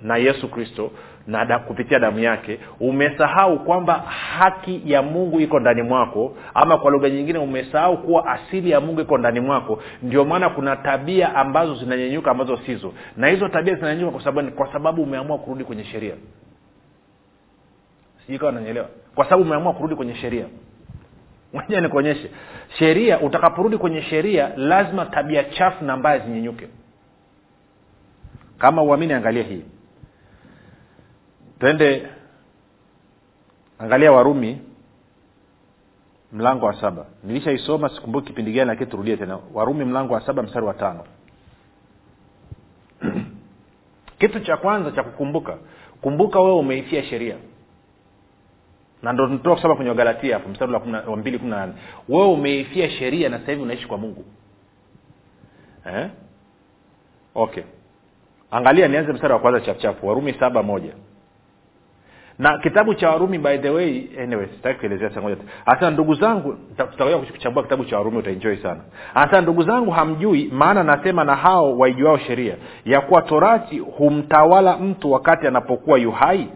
na 0.03 0.17
yesu 0.17 0.49
kristo 0.49 0.91
na 1.27 1.45
da, 1.45 1.59
kupitia 1.59 1.99
damu 1.99 2.19
yake 2.19 2.59
umesahau 2.81 3.65
kwamba 3.65 3.95
haki 4.39 4.83
ya 4.85 5.03
mungu 5.03 5.41
iko 5.41 5.61
ndani 5.61 5.83
mwako 5.83 6.37
ama 6.55 6.79
kwa 6.79 6.91
lugha 6.91 7.11
nyingine 7.11 7.39
umesahau 7.39 7.99
kuwa 8.03 8.27
asili 8.27 8.71
ya 8.71 8.81
mungu 8.81 9.01
iko 9.01 9.19
ndani 9.19 9.41
mwako. 9.41 9.83
Ndio 10.03 10.25
maana 10.25 10.49
kuna 10.51 10.77
tabia 10.77 11.35
ambazo 11.35 11.75
zinanyenyuka 11.75 12.31
ambazo 12.31 12.57
sizo. 12.57 12.93
Na 13.17 13.29
hizo 13.29 13.49
tabia 13.49 13.75
zinanyenyuka 13.75 14.13
kwa 14.13 14.25
sababu 14.25 14.51
kwa 14.51 14.73
sababu 14.73 15.03
umeamua 15.03 15.39
kurudi 15.39 15.65
kwenye 15.65 15.85
sheria. 15.85 16.15
Sijui 18.21 18.39
kawa 18.39 18.53
nanyelewa 18.53 18.89
kwa 19.15 19.25
sababu 19.25 19.43
umeamua 19.43 19.73
kurudi 19.73 19.95
kwenye 19.95 20.15
sheria. 20.15 20.45
Moja 21.53 21.81
nikuonyeshe. 21.81 22.31
Sheria 22.79 23.21
utakaporudi 23.21 23.79
kwenye 23.79 24.03
sheria 24.03 24.51
lazima 24.57 25.07
tabia 25.07 25.45
chafu 25.45 25.85
na 25.85 25.97
mbaya 25.97 26.19
zinyenyuke 26.19 26.69
kama 28.59 28.83
uamini 28.83 29.13
angalia 29.13 29.43
hii. 29.43 29.65
Twende 31.61 32.09
angalia 33.79 34.13
warumi 34.13 34.61
mlango 36.33 36.67
wa 36.67 36.81
saba. 36.81 37.07
Nilishaisoma 37.25 37.89
sikumbuki 37.89 38.27
kipindi 38.27 38.53
gani 38.53 38.69
lakini 38.69 38.91
turudie 38.91 39.17
tena. 39.17 39.39
Warumi 39.55 39.85
mlango 39.85 40.15
wa 40.15 40.21
saba 40.27 40.43
mstari 40.43 40.67
wa 40.67 40.75
tano. 40.75 41.05
Kitu 44.19 44.41
cha 44.41 44.57
kwanza 44.57 44.91
cha 44.93 45.03
kukumbuka 45.03 45.59
kumbuka 46.01 46.41
wewe 46.41 46.59
umeifia 46.59 47.03
sheria. 47.05 47.37
Na 49.03 49.13
ndo 49.13 49.27
tunatoka 49.27 49.55
kusoma 49.57 49.77
kwenye 49.77 49.91
wagalatia 49.91 50.35
hapo 50.35 50.49
mstari 50.49 50.73
wa 51.07 51.17
mbili 51.17 51.39
kumi 51.39 51.51
na 51.51 51.57
nane. 51.57 51.73
Wewe 52.09 52.27
umeifia 52.29 52.91
sheria 52.91 53.29
na 53.29 53.39
sasa 53.39 53.51
hivi 53.53 53.63
unaishi 53.63 53.87
kwa 53.87 53.99
mungu. 53.99 54.25
Eh? 55.87 56.11
okay 57.35 57.63
angalia 58.57 58.89
nianze 58.89 59.13
mstari 59.13 59.33
wa 59.33 59.39
kwanza 59.39 59.61
chapuchapu 59.61 60.09
warumi 60.09 60.33
saba 60.41 60.63
moja. 60.63 60.93
Na 62.39 62.59
kitabu 62.59 62.95
cha 62.95 63.11
warumi 63.11 63.39
by 63.39 63.59
the 63.59 63.71
way 63.71 64.03
anyway 64.23 64.47
sitaki 64.47 64.79
kuelezea 64.81 65.11
sangoja 65.11 65.37
hasa 65.67 65.91
ndugu 65.91 66.15
zangu 66.15 66.53
tuta- 66.53 66.87
tutakuja 66.87 67.19
kuchambua 67.19 67.63
kitabu 67.63 67.85
cha 67.85 67.99
warumi 67.99 68.19
utaenjoy 68.19 68.57
sana. 68.57 68.81
Hasa 69.15 69.41
ndugu 69.41 69.63
zangu 69.63 69.91
hamjui 69.91 70.51
maana 70.53 70.83
nasema 70.83 71.25
na 71.25 71.35
hao 71.37 71.79
waijuao 71.79 72.19
sheria 72.19 72.55
ya 72.85 73.01
kuwa 73.01 73.23
torati 73.23 73.79
humtawala 73.79 74.77
mtu 74.77 75.13
wakati 75.13 75.47
anapokuwa 75.47 75.99
yuhai 75.99 76.49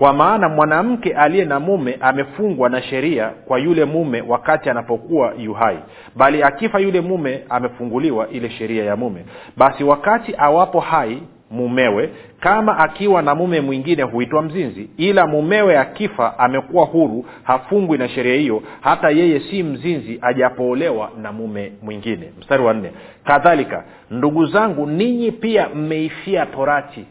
kwa 0.00 0.12
maana 0.12 0.48
mwanamke 0.48 1.12
aliye 1.14 1.44
na 1.44 1.60
mume 1.60 1.96
amefungwa 2.00 2.68
na 2.68 2.82
sheria 2.82 3.28
kwa 3.28 3.58
yule 3.58 3.84
mume 3.84 4.20
wakati 4.28 4.70
anapokuwa 4.70 5.32
yuhai. 5.38 5.78
Bali 6.16 6.42
akifa 6.42 6.78
yule 6.78 7.00
mume 7.00 7.44
amefunguliwa 7.48 8.28
ile 8.28 8.50
sheria 8.50 8.84
ya 8.84 8.96
mume. 8.96 9.24
Basi 9.56 9.84
wakati 9.84 10.34
awapo 10.38 10.80
hai 10.80 11.22
mumewe 11.50 12.10
kama 12.40 12.78
akiwa 12.78 13.22
na 13.22 13.34
mume 13.34 13.60
mwingine 13.60 14.02
huitwa 14.02 14.42
mzinzi. 14.42 14.90
Ila 14.96 15.26
mumewe 15.26 15.78
akifa 15.78 16.38
amekuwa 16.38 16.84
huru 16.84 17.24
hafungwi 17.42 17.98
na 17.98 18.08
sheria 18.08 18.34
hiyo. 18.34 18.62
Hata 18.80 19.10
yeye 19.10 19.40
si 19.40 19.62
mzinzi 19.62 20.18
ajapoolewa 20.22 21.10
na 21.22 21.32
mume 21.32 21.72
mwingine. 21.82 22.32
Mstari 22.40 22.62
wa 22.62 22.74
nne. 22.74 22.90
Kadhalika 23.24 23.84
ndugu 24.10 24.46
zangu 24.46 24.86
ninyi 24.86 25.32
pia 25.32 25.68
mmeifia 25.68 26.46
torati 26.46 27.04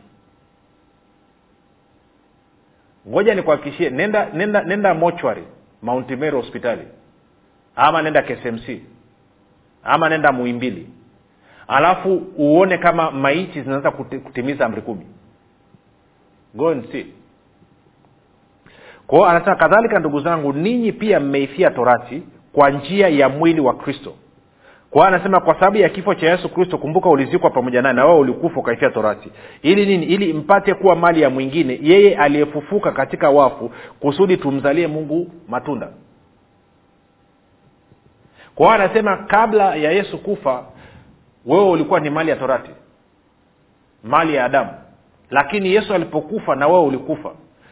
ngoja 3.10 3.36
nikuhakikishie 3.36 3.90
nenda 3.90 4.30
nenda 4.34 4.64
nenda 4.64 4.94
mochwari 4.94 5.44
mount 5.82 6.10
Meru 6.10 6.42
hospitali. 6.42 6.82
Ama 7.76 8.02
nenda 8.02 8.22
ksmc 8.22 8.82
ama 9.84 10.10
nenda 10.10 10.32
muimbili 10.32 10.90
alafu 11.68 12.22
uone 12.38 12.78
kama 12.78 13.12
maiti 13.12 13.62
zinaweza 13.62 13.92
kutimiza 13.92 14.66
amri 14.66 14.82
kumi. 14.82 15.06
Go 16.54 16.70
and 16.70 17.06
kwao 19.08 19.26
anasema 19.26 19.56
kadhalika 19.56 20.00
ndugu 20.00 20.20
zangu 20.20 20.54
ninyi 20.54 20.92
pia 20.92 21.20
mmeifia 21.20 21.72
torati 21.72 22.24
kwa 22.54 22.70
njia 22.70 23.08
ya 23.08 23.30
mwili 23.30 23.62
wa 23.62 23.74
kristo 23.78 24.14
kwa 24.92 25.08
anasema 25.08 25.40
kwa 25.40 25.54
sababu 25.54 25.78
ya 25.78 25.90
kifo 25.90 26.16
cha 26.16 26.30
yesu 26.30 26.50
kristo 26.50 26.78
kumbuka 26.78 27.10
ulizikwa 27.10 27.50
pamoja 27.50 27.82
naye 27.82 27.96
na 27.96 28.06
wewe 28.06 28.20
ulikufa 28.20 28.60
ukaifia 28.60 28.90
torati. 28.90 29.32
Ili 29.62 29.86
nini? 29.86 30.06
Ili 30.06 30.34
mpate 30.34 30.74
kuwa 30.74 30.96
mali 30.96 31.22
ya 31.22 31.30
mwingine 31.30 31.80
yeye 31.82 32.18
aliyefufuka 32.18 32.92
katika 32.92 33.30
wafu 33.30 33.72
kusudi 34.00 34.38
tumzalie 34.38 34.88
mungu 34.88 35.32
matunda. 35.48 35.88
Kwa 38.56 38.66
hiyo 38.68 38.84
anasema 38.84 39.18
kabla 39.18 39.76
ya 39.76 39.92
yesu 39.92 40.18
kufa 40.18 40.64
wewe 41.46 41.70
ulikuwa 41.70 42.00
ni 42.00 42.10
mali 42.10 42.30
ya 42.30 42.36
torati 42.36 42.72
mali 44.04 44.36
ya 44.36 44.46
adamu. 44.46 44.70
Lakini 45.30 45.74
yesu 45.74 45.94
alipokufa 45.94 46.56
na 46.56 46.68
wewe 46.68 46.84
ulikufa. 46.86 47.32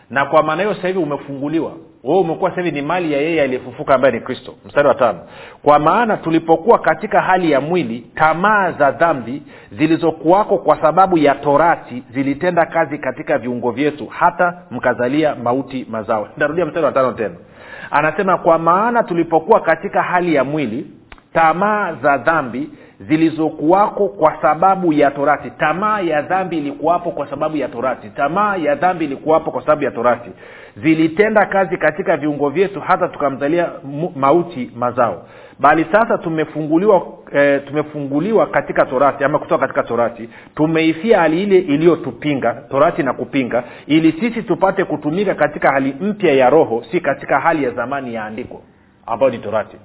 Na 0.10 0.26
kwa 0.26 0.44
maana 0.44 0.62
hiyo 0.64 0.76
sasa 0.76 0.88
hivi 0.88 1.00
umefunguliwa 1.00 1.72
wewe 2.04 2.20
umekuwa 2.20 2.50
sasa 2.50 2.62
hivi 2.62 2.82
ni 2.82 2.88
mali 2.88 3.14
ya 3.14 3.22
yeye 3.22 3.42
aliyefufuka 3.42 3.96
ambaye 3.96 4.14
ni 4.14 4.20
kristo. 4.20 4.54
Mstari 4.66 4.88
wa 4.88 4.96
tano. 4.96 5.20
Kwa 5.64 5.80
maana 5.80 6.18
tulipokuwa 6.18 6.80
katika 6.80 7.22
hali 7.22 7.52
ya 7.52 7.62
mwili 7.62 8.08
tamaa 8.16 8.72
za 8.72 8.92
dhambi 8.92 9.44
zilizokuwako 9.72 10.58
kwa 10.58 10.82
sababu 10.82 11.18
ya 11.18 11.36
torati 11.36 12.04
zilitenda 12.14 12.66
kazi 12.66 12.98
katika 12.98 13.38
viungo 13.38 13.72
vyetu 13.72 14.06
hata 14.08 14.54
mkazalia 14.72 15.36
mauti 15.36 15.86
mazao. 15.90 16.28
Ntarudia 16.38 16.66
mstari 16.66 16.86
wa 16.86 16.92
tano 16.92 17.12
tena. 17.12 17.36
Anasema 17.92 18.38
kwa 18.38 18.60
maana 18.60 19.04
tulipokuwa 19.04 19.60
katika 19.60 20.02
hali 20.02 20.36
ya 20.36 20.44
mwili 20.44 20.88
tamaa 21.34 21.94
za 21.94 22.18
dhambi 22.18 22.70
zilizokuwako 23.00 24.08
kwa 24.08 24.42
sababu 24.42 24.94
ya 24.94 25.12
torati. 25.12 25.52
Tamaa 25.52 26.00
ya 26.00 26.22
dhambi 26.22 26.58
ilikuwapo 26.58 27.12
kwa 27.12 27.30
sababu 27.30 27.58
ya 27.58 27.68
torati. 27.68 28.10
Tamaa 28.10 28.56
ya 28.56 28.76
dhambi 28.76 29.06
ilikuwapo 29.06 29.52
kwa 29.52 29.62
sababu 29.62 29.84
ya 29.84 29.92
torati. 29.92 30.30
Zilitenda 30.76 31.46
kazi 31.46 31.78
katika 31.78 32.18
viungo 32.18 32.50
vyetu 32.50 32.82
hata 32.82 33.08
tukamzalia 33.08 33.70
mauti 34.16 34.72
mazao. 34.76 35.26
Bali 35.60 35.86
sasa 35.92 36.18
tumefunguliwa 36.18 37.02
e, 37.34 37.60
tumefunguliwa 37.60 38.48
katika 38.48 38.86
torati 38.86 39.24
ama 39.24 39.40
kutoka 39.40 39.62
katika 39.68 39.84
torati. 39.84 40.30
Tumeifia 40.56 41.20
hali 41.20 41.44
ile 41.44 41.58
iliyotupinga 41.58 42.54
torati 42.54 43.04
na 43.04 43.14
kupinga 43.14 43.64
ili 43.88 44.12
sisi 44.12 44.44
tupate 44.44 44.84
kutumika 44.86 45.36
katika 45.36 45.72
hali 45.72 45.96
mpya 46.02 46.34
ya 46.34 46.50
roho 46.50 46.84
si 46.92 47.00
katika 47.02 47.40
hali 47.40 47.64
ya 47.64 47.72
zamani 47.72 48.14
ya 48.14 48.26
andiko 48.26 48.62
ambayo 49.06 49.32
ni 49.32 49.38
torati 49.38 49.78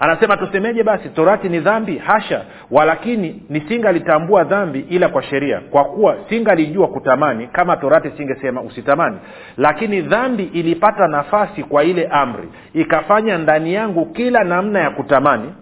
anasema 0.00 0.36
tusemeje 0.36 0.82
basi? 0.82 1.08
Torati 1.08 1.48
ni 1.48 1.60
dhambi? 1.60 1.98
Hasha! 1.98 2.42
Walakini 2.70 3.42
nisingalitambua 3.48 4.44
dhambi 4.44 4.80
ila 4.88 5.08
kwa 5.08 5.22
sheria 5.22 5.60
kwa 5.70 5.84
kuwa 5.84 6.16
singalijua 6.28 6.88
kutamani 6.88 7.46
kama 7.46 7.76
torati 7.76 8.10
singesema 8.16 8.62
usitamani. 8.62 9.16
Lakini 9.56 10.00
dhambi 10.02 10.42
ilipata 10.44 11.08
nafasi 11.08 11.62
kwa 11.64 11.84
ile 11.84 12.06
amri 12.06 12.48
ikafanya 12.74 13.38
ndani 13.38 13.74
yangu 13.74 14.06
kila 14.06 14.44
namna 14.44 14.80
ya 14.80 14.90
kutamani 14.90 15.54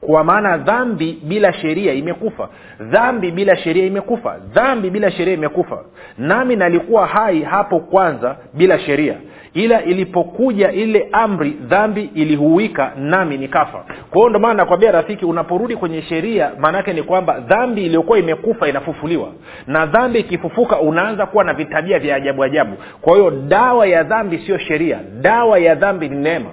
kwa 0.00 0.24
maana 0.24 0.56
dhambi 0.58 1.18
bila 1.22 1.52
sheria 1.52 1.92
imekufa. 1.92 2.48
Dhambi 2.80 3.30
bila 3.30 3.56
sheria 3.56 3.86
imekufa. 3.86 4.36
Dhambi 4.54 4.90
bila 4.90 5.10
sheria 5.10 5.34
imekufa. 5.34 5.84
Nami 6.18 6.56
nalikuwa 6.56 7.06
hai 7.06 7.42
hapo 7.42 7.80
kwanza 7.80 8.36
bila 8.54 8.78
sheria. 8.78 9.14
Ila 9.54 9.82
ilipokuja 9.84 10.72
ile 10.72 11.08
amri 11.12 11.50
dhambi 11.50 12.10
ilihuika 12.14 12.92
nami 12.96 13.38
nikafa. 13.38 13.84
Kwa 14.10 14.26
hiyo 14.28 14.38
maana 14.40 14.54
nakwambia 14.54 14.90
rafiki 14.92 15.24
unaporudi 15.24 15.76
kwenye 15.76 16.02
sheria 16.02 16.50
maanaake 16.58 16.92
ni 16.92 17.02
kwamba 17.02 17.40
dhambi 17.40 17.86
iliyokuwa 17.86 18.18
imekufa 18.18 18.68
inafufuliwa. 18.68 19.28
Na 19.66 19.86
dhambi 19.86 20.18
ikifufuka 20.18 20.80
unaanza 20.80 21.26
kuwa 21.26 21.44
na 21.44 21.54
vitabia 21.54 21.98
vya 21.98 22.16
ajabu 22.16 22.44
ajabu. 22.44 22.76
Kwa 23.00 23.14
hiyo 23.16 23.30
dawa 23.30 23.86
ya 23.86 24.02
dhambi 24.02 24.38
sio 24.38 24.58
sheria. 24.58 24.98
Dawa 25.20 25.58
ya 25.58 25.74
dhambi 25.74 26.08
ni 26.08 26.16
neema. 26.16 26.50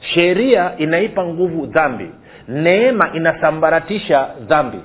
Sheria 0.00 0.72
inaipa 0.78 1.24
nguvu 1.24 1.66
dhambi 1.66 2.10
neema 2.48 3.10
inasambaratisha 3.14 4.28
dhambi. 4.48 4.78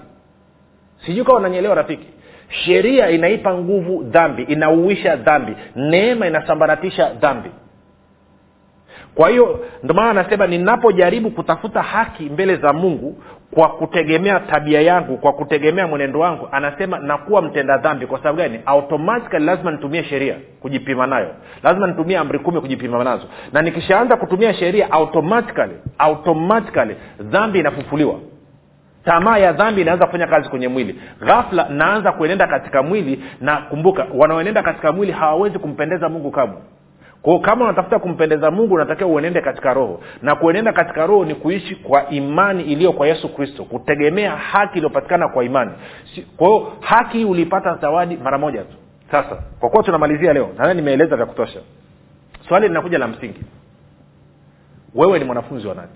Sijui 1.06 1.26
kawa 1.26 1.40
unanyelewa 1.40 1.76
rafiki. 1.76 2.08
Sheria 2.50 3.10
inaipa 3.10 3.54
nguvu 3.54 4.04
dhambi 4.04 4.44
inauisha 4.44 5.16
dhambi. 5.16 5.56
Neema 5.76 6.28
inasambaratisha 6.28 7.10
dhambi 7.14 7.50
kwa 9.17 9.29
hiyo 9.29 9.59
ndio 9.83 10.01
anasema 10.01 10.47
ninapojaribu 10.47 11.31
kutafuta 11.31 11.81
haki 11.81 12.24
mbele 12.24 12.55
za 12.55 12.74
mungu 12.74 13.24
kwa 13.51 13.69
kutegemea 13.69 14.39
tabia 14.39 14.81
yangu 14.81 15.17
kwa 15.17 15.33
kutegemea 15.33 15.88
mwenendo 15.88 16.19
wangu 16.19 16.50
anasema 16.51 17.00
nakuwa 17.00 17.41
mtenda 17.41 17.77
dhambi. 17.77 18.05
Kwa 18.07 18.17
sababu 18.17 18.38
gani? 18.38 18.59
Automatically 18.65 19.45
lazima 19.45 19.71
nitumie 19.71 20.03
sheria 20.03 20.36
kujipima 20.62 21.07
nayo. 21.07 21.29
Lazima 21.63 21.88
nitumie 21.88 22.17
amri 22.17 22.39
kumi 22.39 22.62
kujipima 22.62 23.03
nazo. 23.03 23.24
Na 23.53 23.62
nikishaanza 23.62 24.17
kutumia 24.17 24.53
sheria 24.53 24.91
automatically 24.91 25.74
automatically 25.97 26.95
dhambi 27.19 27.59
inafufuliwa. 27.59 28.15
Tamaa 29.05 29.38
ya 29.38 29.53
dhambi 29.53 29.81
inaanza 29.81 30.05
kufanya 30.05 30.27
kazi 30.27 30.50
kwenye 30.50 30.67
mwili. 30.67 31.01
Ghafla 31.25 31.69
naanza 31.69 32.12
kuenenda 32.12 32.47
katika 32.47 32.83
mwili 32.83 33.24
na 33.41 33.57
kumbuka 33.57 34.07
wanaoenenda 34.13 34.63
katika 34.63 34.91
mwili 34.91 35.12
hawawezi 35.12 35.59
kumpendeza 35.59 36.09
mungu 36.09 36.31
kamwe 36.31 36.57
kwao 37.27 37.39
kama 37.39 37.63
unatafuta 37.65 38.00
kumpendeza 38.00 38.51
mungu 38.51 38.74
unatakiwa 38.75 39.10
uenende 39.10 39.41
katika 39.41 39.74
roho. 39.74 40.01
Na 40.22 40.36
kuenenda 40.36 40.74
katika 40.74 41.05
roho 41.07 41.25
ni 41.25 41.36
kuishi 41.36 41.75
kwa 41.75 42.10
imani 42.10 42.63
iliyo 42.63 42.93
kwa 42.93 43.07
yesu 43.07 43.29
kristo 43.36 43.63
kutegemea 43.65 44.36
haki 44.36 44.77
iliyopatikana 44.77 45.27
kwa 45.29 45.43
imani. 45.43 45.72
Kwahio 46.38 46.74
haki 46.81 47.25
uliipata 47.25 47.75
zawadi 47.75 48.17
mara 48.17 48.38
moja 48.38 48.63
tu. 48.63 48.75
Sasa 49.12 49.43
kwa 49.60 49.69
kuwa 49.69 49.84
tunamalizia 49.84 50.34
leo 50.34 50.50
nadhani 50.57 50.81
nimeeleza 50.81 51.15
vya 51.15 51.25
kutosha. 51.25 51.60
Swali 52.48 52.67
linakuja 52.67 52.98
la 52.98 53.07
msingi. 53.07 53.41
Wewe 54.96 55.19
ni 55.19 55.25
mwanafunzi 55.25 55.67
wa 55.67 55.75
nani? 55.75 55.91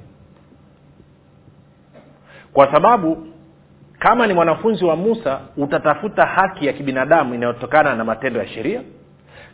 Kwa 2.53 2.71
sababu 2.73 3.27
kama 3.99 4.27
ni 4.27 4.33
mwanafunzi 4.33 4.85
wa 4.85 4.95
musa 4.95 5.39
utatafuta 5.57 6.25
haki 6.25 6.65
ya 6.67 6.73
kibinadamu 6.73 7.35
inayotokana 7.35 7.95
na 7.95 8.03
matendo 8.03 8.39
ya 8.39 8.47
sheria 8.47 8.81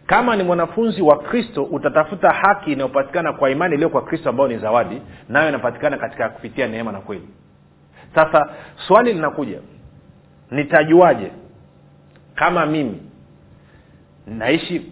kama 0.08 0.36
ni 0.36 0.44
mwanafunzi 0.44 1.02
wa 1.02 1.20
kristo 1.20 1.64
utatafuta 1.64 2.30
haki 2.30 2.72
inayopatikana 2.72 3.34
kwa 3.34 3.50
imani 3.50 3.74
iliyo 3.74 3.90
kwa 3.90 4.02
kristo 4.02 4.30
ambayo 4.30 4.50
ni 4.50 4.58
zawadi 4.58 5.02
nayo 5.30 5.50
inapatikana 5.50 5.98
katika 5.98 6.30
kupitia 6.30 6.68
neema 6.68 6.92
na 6.92 7.00
kweli. 7.02 7.28
Sasa 8.16 8.50
swali 8.88 9.14
linakuja. 9.14 9.60
Nitajuaje 10.52 11.32
kama 12.36 12.66
mimi 12.66 13.02
naishi 14.28 14.92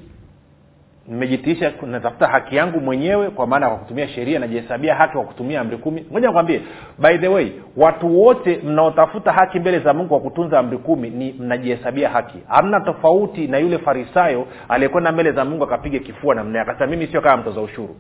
nimejitiisha 1.08 1.74
natafuta 1.88 2.28
haki 2.28 2.56
yangu 2.56 2.80
mwenyewe 2.80 3.30
kwa 3.30 3.48
maana 3.48 3.68
kwa 3.70 3.78
kutumia 3.78 4.08
sheria 4.08 4.40
najihesabia 4.40 4.96
haki 4.96 5.14
kwa 5.14 5.24
kutumia 5.24 5.62
amri 5.62 5.78
kumi. 5.78 6.06
Moja 6.12 6.28
nikwambie 6.28 6.62
by 7.00 7.18
the 7.18 7.28
way 7.28 7.52
watu 7.78 8.22
wote 8.22 8.62
mnaotafuta 8.64 9.32
haki 9.32 9.60
mbele 9.60 9.80
za 9.80 9.94
mungu 9.94 10.10
kwa 10.10 10.20
kutunza 10.20 10.60
amri 10.60 10.78
kumi 10.78 11.10
ni 11.10 11.34
mnajihesabia 11.40 12.10
haki. 12.10 12.38
Hamna 12.48 12.80
tofauti 12.80 13.48
na 13.48 13.58
yule 13.58 13.78
farisayo 13.78 14.48
aliyekwenda 14.70 15.12
mbele 15.12 15.32
za 15.32 15.46
mungu 15.46 15.64
akapiga 15.64 16.00
kifua 16.00 16.36
namna 16.36 16.62
akasema 16.62 16.88
mimi 16.88 17.08
sio 17.08 17.22
kama 17.22 17.38
mtoza 17.38 17.62
ushuru. 17.62 17.96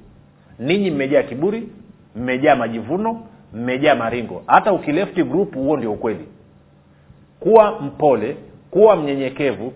Ninyi 0.59 0.91
mmejaa 0.91 1.23
kiburi 1.23 1.69
mmejaa 2.15 2.55
majivuno 2.55 3.21
mmejaa 3.53 3.95
maringo. 3.95 4.43
Hata 4.47 4.73
ukilefti 4.73 5.23
group 5.23 5.55
huo 5.55 5.77
ndio 5.77 5.91
ukweli. 5.93 6.25
Kuwa 7.39 7.79
mpole 7.81 8.37
kuwa 8.71 8.95
mnyenyekevu 8.95 9.73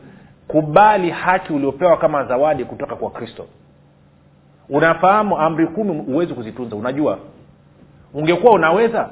kubali 0.49 1.09
haki 1.09 1.53
uliopewa 1.53 1.97
kama 1.97 2.23
zawadi 2.23 2.65
kutoka 2.65 2.95
kwa 2.95 3.09
kristo. 3.11 3.45
Unafahamu 4.69 5.37
amri 5.37 5.67
kumi 5.67 6.01
huwezi 6.01 6.33
kuzitunza. 6.33 6.75
Unajua 6.75 7.17
ungekuwa 8.13 8.53
unaweza 8.53 9.09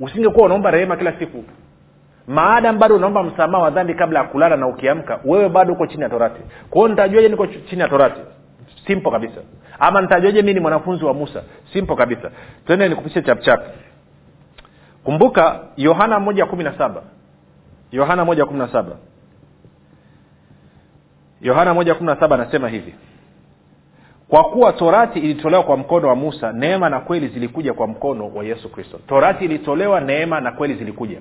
usingekuwa 0.00 0.46
unaomba 0.46 0.70
rehema 0.70 0.96
kila 0.96 1.18
siku. 1.18 1.44
Maadam 2.26 2.78
bado 2.78 2.96
unaomba 2.96 3.22
msamaha 3.22 3.64
wa 3.64 3.70
dhambi 3.70 3.94
kabla 3.94 4.18
ya 4.18 4.24
kulala 4.24 4.56
na 4.56 4.66
ukiamka 4.66 5.20
wewe 5.24 5.48
bado 5.48 5.72
uko 5.72 5.86
chini 5.86 6.02
ya 6.02 6.08
torati. 6.08 6.40
Kwa 6.70 6.88
nitajuaje 6.88 7.28
niko 7.28 7.46
chini 7.46 7.82
ya 7.82 7.88
torati? 7.88 8.20
Simpo 8.86 9.10
kabisa. 9.10 9.40
Ama 9.78 10.00
nitajuaje 10.00 10.42
mi 10.42 10.54
ni 10.54 10.60
mwanafunzi 10.60 11.04
wa 11.04 11.14
musa? 11.14 11.42
Simpo 11.72 11.96
kabisa. 11.96 12.30
Twende 12.66 12.88
nikupishe 12.88 13.22
chapchap 13.22 13.60
kumbuka 15.04 15.60
yohana 15.76 16.20
moja 16.20 16.46
kumi 16.46 16.64
na 16.64 16.78
saba. 16.78 17.02
Yohana 17.92 18.24
moja 18.24 18.46
kumi 18.46 18.58
na 18.58 18.68
saba 18.68 18.92
yohana 21.44 21.74
moja 21.74 21.94
kumi 21.94 22.06
na 22.06 22.20
saba 22.20 22.34
anasema 22.34 22.68
hivi. 22.68 22.94
Kwa 24.28 24.44
kuwa 24.44 24.72
torati 24.72 25.18
ilitolewa 25.18 25.62
kwa 25.62 25.76
mkono 25.76 26.08
wa 26.08 26.14
musa 26.16 26.52
neema 26.52 26.90
na 26.90 27.00
kweli 27.00 27.28
zilikuja 27.28 27.74
kwa 27.74 27.86
mkono 27.86 28.28
wa 28.34 28.44
yesu 28.44 28.68
kristo. 28.68 29.00
Torati 29.06 29.44
ilitolewa 29.44 30.00
neema 30.00 30.40
na 30.40 30.52
kweli 30.52 30.74
zilikuja. 30.74 31.20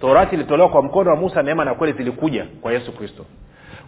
Torati 0.00 0.34
ilitolewa 0.34 0.68
kwa 0.68 0.82
mkono 0.82 1.10
wa 1.10 1.16
musa 1.16 1.42
neema 1.42 1.64
na 1.64 1.74
kweli 1.74 1.92
zilikuja 1.98 2.46
kwa 2.60 2.72
yesu 2.72 2.92
kristo. 2.92 3.24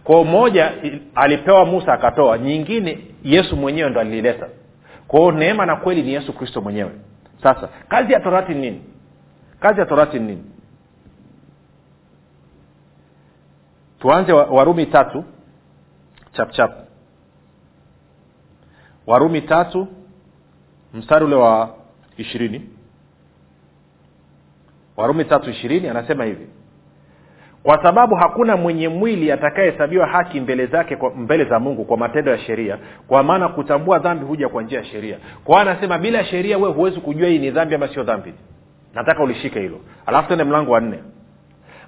Kwao 0.03 0.23
moja 0.23 0.71
alipewa 1.15 1.65
musa 1.65 1.93
akatoa. 1.93 2.37
Nyingine 2.37 2.97
yesu 3.23 3.55
mwenyewe 3.57 3.89
ndo 3.89 3.99
alilileta 3.99 4.47
kwao 5.07 5.31
neema 5.31 5.65
na 5.65 5.75
kweli 5.75 6.01
ni 6.03 6.13
yesu 6.13 6.33
kristo 6.33 6.61
mwenyewe. 6.61 6.91
Sasa 7.43 7.69
kazi 7.89 8.13
ya 8.13 8.19
torati 8.19 8.53
ni 8.53 8.59
nini? 8.61 8.81
Kazi 9.59 9.79
ya 9.79 9.85
torati 9.85 10.19
ni 10.19 10.25
nini? 10.25 10.43
Tuanze 13.99 14.33
warumi 14.33 14.85
tatu 14.85 15.23
chapchap 16.33 16.71
warumi 19.07 19.41
tatu 19.41 19.87
mstari 20.93 21.25
ule 21.25 21.35
wa 21.35 21.69
ishirini. 22.17 22.69
Warumi 24.97 25.25
tatu 25.25 25.49
ishirini 25.49 25.87
anasema 25.87 26.23
hivi. 26.23 26.47
Kwa 27.63 27.83
sababu 27.83 28.15
hakuna 28.15 28.57
mwenye 28.57 28.87
mwili 28.89 29.31
atakayehesabiwa 29.31 30.07
haki 30.07 30.39
mbele 30.39 30.65
zake 30.65 30.95
kwa, 30.95 31.09
mbele 31.15 31.45
za 31.45 31.59
mungu 31.59 31.85
kwa 31.85 31.97
matendo 31.97 32.31
ya 32.31 32.37
sheria 32.39 32.77
kwa 33.07 33.23
maana 33.23 33.49
kutambua 33.49 33.99
dhambi 33.99 34.25
huja 34.25 34.49
kwa 34.49 34.63
njia 34.63 34.79
ya 34.79 34.85
sheria. 34.85 35.17
Kwa 35.43 35.61
anasema 35.61 35.97
bila 35.97 36.25
sheria 36.25 36.57
we 36.57 36.69
huwezi 36.69 36.99
kujua 36.99 37.27
hii 37.27 37.39
ni 37.39 37.51
dhambi 37.51 37.75
ama 37.75 37.87
sio 37.87 38.03
dhambi. 38.03 38.33
Nataka 38.93 39.23
ulishike 39.23 39.59
hilo. 39.59 39.79
Alafu 40.05 40.27
tende 40.29 40.43
mlango 40.43 40.71
wa 40.71 40.79
nne. 40.81 40.99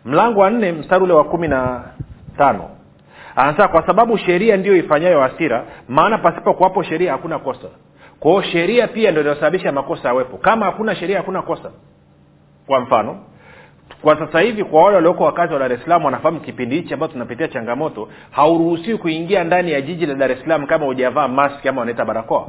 Mlango 0.06 0.40
wa 0.40 0.50
nne 0.50 0.72
mstari 0.72 1.04
ule 1.04 1.14
wa 1.14 1.24
kumi 1.24 1.48
na 1.48 1.84
tano 2.38 2.70
anasema 3.36 3.68
kwa 3.68 3.86
sababu 3.88 4.18
sheria 4.18 4.58
ndiyo 4.58 4.76
ifanyayo 4.78 5.22
hasira 5.22 5.66
maana 5.90 6.18
pasipo 6.18 6.54
kuwapo 6.54 6.84
sheria 6.84 7.12
hakuna 7.12 7.40
kosa. 7.40 7.68
Kwao 8.20 8.42
sheria 8.42 8.88
pia 8.88 9.12
ndo 9.12 9.22
inayosababisha 9.22 9.72
makosa 9.72 10.08
yawepo. 10.08 10.38
Kama 10.38 10.66
hakuna 10.66 10.96
sheria 10.96 11.18
hakuna 11.18 11.42
kosa. 11.42 11.72
Kwa 12.68 12.80
mfano 12.80 13.20
kwa 14.02 14.20
sasa 14.20 14.40
hivi 14.40 14.64
kwa 14.64 14.84
wale 14.84 14.96
walioko 14.96 15.24
wakazi 15.24 15.54
wa 15.54 15.60
dar 15.60 15.72
es 15.74 15.82
salaam 15.84 16.06
wanafahamu 16.06 16.40
kipindi 16.40 16.76
hichi 16.76 16.94
ambacho 16.94 17.14
tunapitia 17.14 17.48
changamoto 17.48 18.10
hauruhusiwi 18.32 18.98
kuingia 18.98 19.44
ndani 19.44 19.72
ya 19.72 19.82
jiji 19.82 20.06
la 20.06 20.14
dar 20.14 20.32
es 20.32 20.40
salaam 20.42 20.68
kama 20.68 20.86
hujavaa 20.86 21.28
maski 21.28 21.70
ama 21.70 21.80
wanaita 21.80 22.06
barakoa 22.06 22.48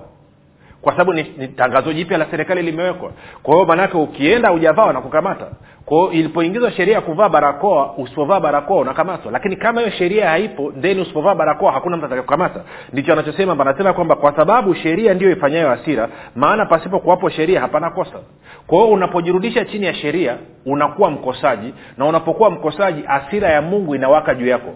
kwa 0.86 0.92
sababu 0.92 1.12
ni, 1.12 1.34
ni 1.38 1.48
tangazo 1.48 1.92
jipya 1.92 2.18
la 2.18 2.26
serikali 2.30 2.62
limewekwa. 2.62 3.10
Kwa 3.42 3.54
hiyo 3.54 3.66
maanake 3.66 3.96
ukienda 3.96 4.48
hujavaa 4.48 4.84
wanakukamata 4.86 5.46
kwao 5.84 6.12
ilipoingizwa 6.12 6.72
sheria 6.72 6.94
ya 6.94 7.00
kuvaa 7.00 7.28
barakoa 7.28 7.94
usipovaa 7.96 8.40
barakoa 8.40 8.80
unakamatwa. 8.80 9.32
Lakini 9.32 9.56
kama 9.56 9.80
hiyo 9.80 9.92
sheria 9.92 10.28
haipo 10.28 10.72
then 10.80 11.00
usipovaa 11.00 11.34
barakoa 11.34 11.72
hakuna 11.72 11.96
mtu 11.96 12.06
atakakukamata 12.06 12.60
ndicho 12.92 13.12
anachosema 13.12 13.52
anasema 13.60 13.92
kwamba 13.92 14.16
kwa 14.16 14.36
sababu 14.36 14.74
sheria 14.74 15.14
ndiyo 15.14 15.30
ifanyayo 15.30 15.68
hasira 15.68 16.08
maana 16.36 16.66
pasipo 16.66 16.98
kuwapo 17.00 17.28
sheria 17.30 17.60
hapana 17.60 17.90
kosa. 17.90 18.18
Kwa 18.66 18.78
hiyo 18.78 18.90
unapojirudisha 18.90 19.64
chini 19.64 19.86
ya 19.86 19.94
sheria 19.94 20.36
unakuwa 20.66 21.10
mkosaji 21.10 21.74
na 21.98 22.06
unapokuwa 22.06 22.50
mkosaji 22.50 23.04
asira 23.08 23.48
ya 23.48 23.62
mungu 23.62 23.94
inawaka 23.94 24.34
juu 24.34 24.46
yako. 24.46 24.74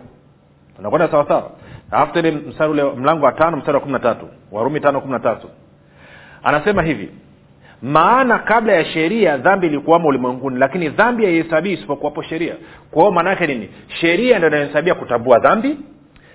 Unakwenda 0.78 1.08
sawasawa 1.08 1.50
tende 2.12 2.30
mstari 2.30 2.70
ule 2.70 2.82
mlango 2.82 3.26
wa 3.26 3.32
tano 3.32 3.56
mstari 3.56 3.74
wa 3.74 3.80
kumi 3.80 3.92
na 3.92 3.98
tatu. 3.98 4.28
Warumi 4.52 4.80
tano 4.80 5.00
kumi 5.00 5.12
na 5.12 5.20
tatu 5.20 5.48
anasema 6.42 6.82
hivi 6.82 7.08
maana 7.82 8.38
kabla 8.38 8.72
ya 8.72 8.84
sheria 8.84 9.36
dhambi 9.36 9.66
ilikuwamo 9.66 10.08
ulimwenguni 10.08 10.58
lakini 10.58 10.88
dhambi 10.88 11.24
haihesabii 11.24 11.72
isipokuwapo 11.72 12.22
sheria. 12.22 12.54
Kwa 12.90 13.02
hiyo 13.02 13.12
maanaake 13.12 13.46
nini? 13.46 13.70
Sheria 14.00 14.36
ndio 14.38 14.48
inayohesabia 14.48 14.94
kutambua 14.94 15.38
dhambi 15.38 15.76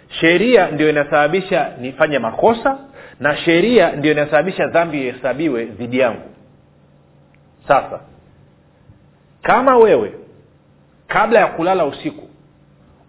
sheria 0.10 0.72
ndio 0.72 0.90
inasababisha 0.90 1.72
nifanye 1.82 2.20
makosa 2.20 2.78
na 3.20 3.38
sheria 3.38 3.92
ndio 3.92 4.12
inasababisha 4.12 4.68
dhambi 4.68 5.02
ihesabiwe 5.02 5.66
dhidi 5.66 6.00
yangu. 6.00 6.22
Sasa 7.68 8.00
kama 9.42 9.78
wewe 9.78 10.14
kabla 11.08 11.40
ya 11.40 11.48
kulala 11.48 11.86
usiku 11.86 12.28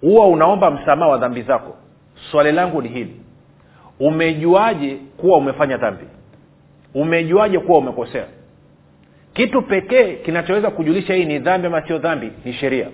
huwa 0.00 0.26
unaomba 0.26 0.70
msamaha 0.70 1.10
wa 1.10 1.18
dhambi 1.18 1.42
zako 1.42 1.76
swali 2.30 2.52
langu 2.52 2.82
ni 2.82 2.88
hili. 2.88 3.20
Umejuaje 4.00 4.96
kuwa 5.16 5.38
umefanya 5.38 5.76
dhambi 5.76 6.04
umejuaje 7.00 7.58
kuwa 7.58 7.78
umekosea? 7.78 8.24
Kitu 9.34 9.62
pekee 9.62 10.14
kinachoweza 10.14 10.70
kujulisha 10.70 11.14
hii 11.14 11.24
ni 11.24 11.38
dhambi 11.38 11.66
ama 11.66 11.86
sio 11.86 11.98
dhambi 11.98 12.32
ni 12.44 12.52
sheria. 12.52 12.86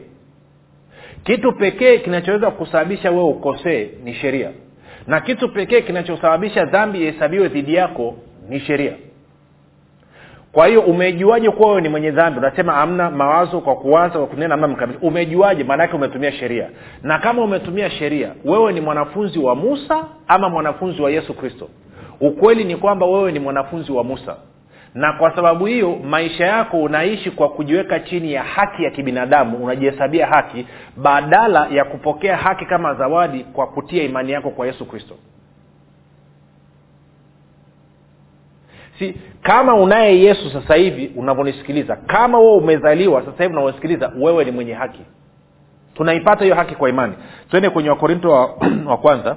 Kitu 1.25 1.53
pekee 1.53 1.99
kinachoweza 1.99 2.51
kusababisha 2.51 3.11
wewe 3.11 3.25
ukosee 3.25 3.88
ni 4.05 4.15
sheria. 4.15 4.51
Na 5.07 5.21
kitu 5.21 5.49
pekee 5.49 5.81
kinachosababisha 5.81 6.65
dhambi 6.65 7.01
ihesabiwe 7.03 7.49
dhidi 7.49 7.75
yako 7.75 8.15
ni 8.49 8.61
sheria. 8.61 8.93
Kwa 10.53 10.67
hiyo 10.67 10.81
umejuaje 10.81 11.51
kuwa 11.51 11.69
wewe 11.69 11.81
ni 11.81 11.88
mwenye 11.88 12.11
dhambi? 12.11 12.38
Unasema 12.38 12.77
amna 12.77 13.11
mawazo 13.11 13.61
kwa 13.61 13.77
kuwaza 13.77 14.19
kwa 14.19 14.27
kunena 14.27 14.55
amna 14.55 14.69
mkamilifu 14.69 15.07
umejuaje? 15.07 15.65
Maanaake 15.65 15.97
umetumia 15.97 16.33
sheria. 16.33 16.69
Na 17.03 17.19
kama 17.19 17.43
umetumia 17.43 17.91
sheria 17.91 18.31
wewe 18.45 18.73
ni 18.73 18.81
mwanafunzi 18.81 19.38
wa 19.38 19.55
musa 19.55 20.05
ama 20.29 20.49
mwanafunzi 20.49 21.03
wa 21.03 21.11
yesu 21.11 21.35
kristo 21.35 21.69
ukweli 22.22 22.64
ni 22.64 22.76
kwamba 22.76 23.06
wewe 23.06 23.32
ni 23.32 23.38
mwanafunzi 23.38 23.92
wa 23.92 24.04
musa. 24.04 24.37
Na 24.94 25.12
kwa 25.12 25.37
sababu 25.37 25.66
hiyo 25.66 25.96
maisha 26.04 26.46
yako 26.46 26.82
unaishi 26.82 27.30
kwa 27.30 27.48
kujiweka 27.48 28.00
chini 28.00 28.32
ya 28.32 28.42
haki 28.42 28.85
ya 28.85 28.90
kibinadamu 28.90 29.64
unajihesabia 29.64 30.26
haki 30.26 30.66
badala 30.96 31.66
ya 31.66 31.85
kupokea 31.85 32.37
haki 32.37 32.66
kama 32.66 32.94
zawadi 32.94 33.44
kwa 33.44 33.66
kutia 33.66 34.02
imani 34.02 34.32
yako 34.32 34.50
kwa 34.50 34.66
yesu 34.66 34.87
kristo. 34.87 35.14
Si 38.98 39.14
kama 39.42 39.74
unaye 39.74 40.20
yesu 40.20 40.50
sasa 40.50 40.74
hivi 40.74 41.12
unavyonisikiliza 41.16 41.96
kama 41.96 42.38
wewe 42.38 42.56
umezaliwa 42.56 43.22
sasa 43.24 43.42
hivi 43.44 43.54
unavyosikiliza 43.56 44.12
wewe 44.18 44.44
ni 44.44 44.50
mwenye 44.50 44.74
haki. 44.74 45.02
Tunaipata 45.94 46.44
hiyo 46.44 46.56
haki 46.56 46.74
kwa 46.74 46.88
imani. 46.88 47.14
Twende 47.50 47.70
kwenye 47.70 47.90
wakorinto 47.90 48.30
wa, 48.30 48.46
wa 48.90 48.96
kwanza 48.96 49.37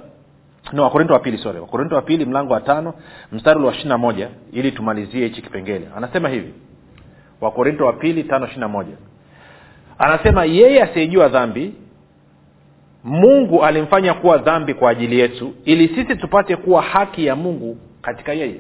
no 0.74 0.84
wakorinto 0.84 1.14
wa 1.14 1.20
pili 1.20 1.38
sorry. 1.38 1.60
Wakorinto 1.60 1.96
wa 1.96 2.02
pili 2.02 2.26
mlango 2.26 2.54
wa 2.54 2.62
tano 2.62 2.94
mstari 3.32 3.60
wa 3.64 3.72
ishiri 3.74 3.90
na 3.90 3.98
moja 3.98 4.30
ili 4.54 4.72
tumalizie 4.72 5.24
hichi 5.28 5.42
kipengele. 5.42 5.88
Anasema 5.98 6.30
hivi. 6.30 6.54
Wakorinto 7.42 7.86
wa 7.86 7.94
pili 7.94 8.24
tano 8.24 8.46
ishiri 8.46 8.60
na 8.62 8.68
moja. 8.68 8.94
Anasema 9.98 10.46
yeye 10.46 10.84
asiyejua 10.84 11.28
dhambi 11.28 11.74
mungu 13.04 13.64
alimfanya 13.66 14.14
kuwa 14.14 14.38
dhambi 14.38 14.74
kwa 14.74 14.90
ajili 14.92 15.20
yetu 15.20 15.54
ili 15.66 15.88
sisi 15.88 16.16
tupate 16.16 16.56
kuwa 16.56 16.82
haki 16.82 17.26
ya 17.26 17.36
mungu 17.36 17.78
katika 18.02 18.34
yeye. 18.34 18.60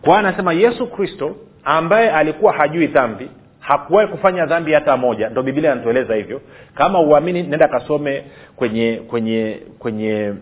Kwa 0.00 0.08
hiyo 0.08 0.28
anasema 0.28 0.52
yesu 0.52 0.86
kristo 0.86 1.36
ambaye 1.64 2.10
alikuwa 2.10 2.52
hajui 2.52 2.86
dhambi 2.86 3.30
hakuwahi 3.60 4.08
kufanya 4.08 4.46
dhambi 4.46 4.72
hata 4.72 4.96
moja. 4.96 5.28
Ndo 5.28 5.42
biblia 5.42 5.72
anatueleza 5.72 6.14
hivyo. 6.14 6.40
Kama 6.74 7.00
uamini 7.00 7.42
nenda 7.42 7.68
kasome 7.68 8.24
kwenye 8.56 9.00
kwenye 9.10 9.60
kwenye 9.78 10.34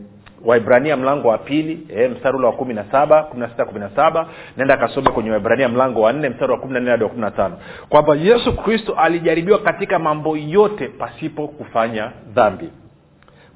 waibrania 0.44 0.96
mlango 0.96 1.28
wa 1.28 1.38
pili 1.38 1.86
e, 1.96 2.08
mstari 2.08 2.36
ule 2.36 2.46
wa 2.46 2.52
kumi 2.52 2.74
na 2.74 2.84
saba 2.90 3.22
kumi 3.22 3.40
na 3.40 3.48
sita 3.48 3.64
kumi 3.64 3.80
na 3.80 3.90
saba. 3.96 4.26
Nenda 4.56 4.76
kasome 4.76 5.10
kwenye 5.10 5.30
waibrania 5.30 5.68
mlango 5.68 6.00
wa 6.00 6.12
nne 6.12 6.28
mstari 6.28 6.52
wa 6.52 6.58
kumi 6.58 6.72
na 6.74 6.80
nne 6.80 6.90
hadi 6.90 7.02
wa 7.04 7.08
kumi 7.08 7.20
na 7.22 7.30
tano. 7.30 7.56
Kwamba 7.88 8.14
yesu 8.16 8.56
kristo 8.56 8.94
alijaribiwa 8.94 9.58
katika 9.58 9.98
mambo 9.98 10.36
yote 10.36 10.88
pasipo 10.88 11.48
kufanya 11.48 12.10
dhambi. 12.34 12.68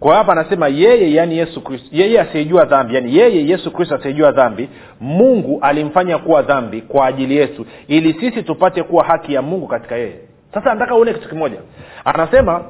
Kwa 0.00 0.16
hapa 0.16 0.32
anasema 0.32 0.68
yeye 0.68 1.14
yani 1.14 1.38
yesu 1.38 1.60
kristo 1.64 1.88
yeye 1.92 2.20
asiyejua 2.20 2.64
dhambi 2.64 2.94
yani 2.94 3.16
yeye 3.18 3.46
yesu 3.48 3.70
kristo 3.70 3.94
asiyejua 3.94 4.32
dhambi 4.32 4.68
mungu 5.00 5.58
alimfanya 5.62 6.18
kuwa 6.18 6.42
dhambi 6.42 6.80
kwa 6.82 7.06
ajili 7.06 7.36
yetu 7.36 7.66
ili 7.88 8.12
sisi 8.20 8.42
tupate 8.42 8.82
kuwa 8.82 9.04
haki 9.04 9.34
ya 9.34 9.42
mungu 9.42 9.66
katika 9.66 9.96
yeye. 9.96 10.18
Sasa 10.54 10.74
nataka 10.74 10.94
uone 10.94 11.14
kitu 11.14 11.28
kimoja. 11.28 11.56
Anasema 12.04 12.64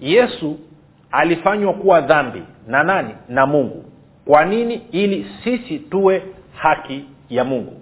yesu 0.00 0.58
alifanywa 1.12 1.72
kuwa 1.72 2.00
dhambi 2.00 2.42
na 2.66 2.82
nani? 2.84 3.14
Na 3.28 3.46
mungu. 3.46 3.84
Kwa 4.24 4.44
nini? 4.44 4.82
Ili 4.92 5.26
sisi 5.44 5.78
tuwe 5.78 6.22
haki 6.54 7.04
ya 7.30 7.44
mungu. 7.44 7.80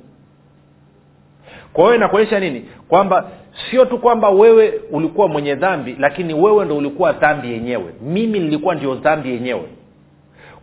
Kwa 1.73 1.85
hiyo 1.85 1.97
inakuonyesha 1.97 2.41
nini? 2.41 2.69
Kwamba 2.89 3.31
sio 3.71 3.85
tu 3.85 3.99
kwamba 3.99 4.31
wewe 4.31 4.81
ulikuwa 4.91 5.29
mwenye 5.29 5.55
dhambi 5.55 5.97
lakini 5.99 6.35
wewe 6.35 6.65
ndo 6.65 6.77
ulikuwa 6.77 7.13
dhambi 7.13 7.53
yenyewe. 7.53 7.95
Mimi 8.03 8.41
nilikuwa 8.41 8.75
ndio 8.75 8.95
dhambi 8.95 9.31
yenyewe. 9.31 9.69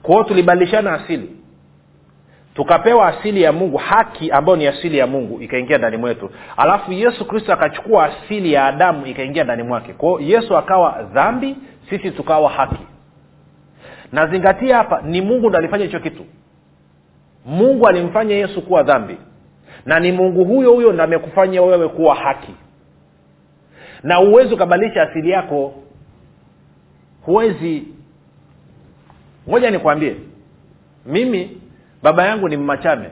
Kwa 0.02 0.12
hiyo 0.16 0.24
tulibadilishana 0.24 0.94
asili 0.94 1.30
tukapewa 2.56 3.08
asili 3.08 3.42
ya 3.42 3.52
mungu 3.52 3.78
haki 3.78 4.32
ambayo 4.32 4.56
ni 4.58 4.68
asili 4.68 4.98
ya 4.98 5.08
mungu 5.08 5.42
ikaingia 5.42 5.78
ndani 5.78 5.98
mwetu. 5.98 6.30
Alafu 6.58 6.92
yesu 6.92 7.26
kristo 7.28 7.54
akachukua 7.54 8.06
asili 8.06 8.54
ya 8.54 8.66
adamu 8.66 9.06
ikaingia 9.06 9.44
ndani 9.44 9.64
mwake. 9.64 9.94
Kwao 9.94 10.20
yesu 10.20 10.58
akawa 10.58 11.04
dhambi 11.04 11.56
sisi 11.90 12.12
tukawa 12.12 12.50
haki. 12.50 12.84
Nazingatia 14.12 14.78
hapa 14.78 15.02
ni 15.02 15.22
mungu 15.22 15.50
ndo 15.50 15.58
alifanya 15.58 15.86
hicho 15.86 16.00
kitu. 16.00 16.26
Mungu 17.46 17.88
alimfanya 17.88 18.36
yesu 18.36 18.62
kuwa 18.62 18.84
dhambi. 18.84 19.18
Na 19.86 20.00
ni 20.00 20.12
mungu 20.12 20.46
huyo 20.46 20.72
huyo 20.74 20.94
ndo 20.94 21.04
amekufanya 21.04 21.62
wewe 21.62 21.88
kuwa 21.90 22.16
haki. 22.16 22.54
Na 24.04 24.16
huwezi 24.16 24.54
ukabadilisha 24.54 25.04
asili 25.04 25.30
yako. 25.30 25.74
Huwezi. 27.22 27.84
Ngoja 29.50 29.72
nikwambie. 29.72 30.16
Mimi 31.06 31.62
baba 32.06 32.26
yangu 32.26 32.50
ni 32.50 32.58
mmachame 32.58 33.10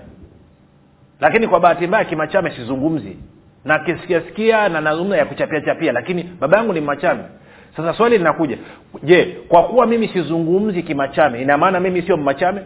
lakini 1.20 1.48
kwa 1.48 1.60
bahati 1.60 1.88
mbaya 1.88 2.06
kimachame 2.06 2.52
sizungumzi. 2.52 3.18
Na 3.66 3.80
kisikiasikia 3.80 4.70
na 4.70 4.82
nazungumza 4.82 5.18
ya 5.18 5.26
kuchapia 5.26 5.62
chapia 5.62 5.92
lakini 5.92 6.24
baba 6.24 6.58
yangu 6.58 6.74
ni 6.74 6.82
mmachame 6.82 7.24
sasa 7.78 7.94
swali 7.94 8.18
linakuja. 8.18 8.58
Je 9.04 9.26
kwa 9.48 9.64
kuwa 9.64 9.86
mimi 9.86 10.08
sizungumzi 10.08 10.84
kimachame 10.84 11.42
ina 11.42 11.58
maana 11.58 11.80
mimi 11.80 12.02
sio 12.02 12.18
mmachame 12.18 12.62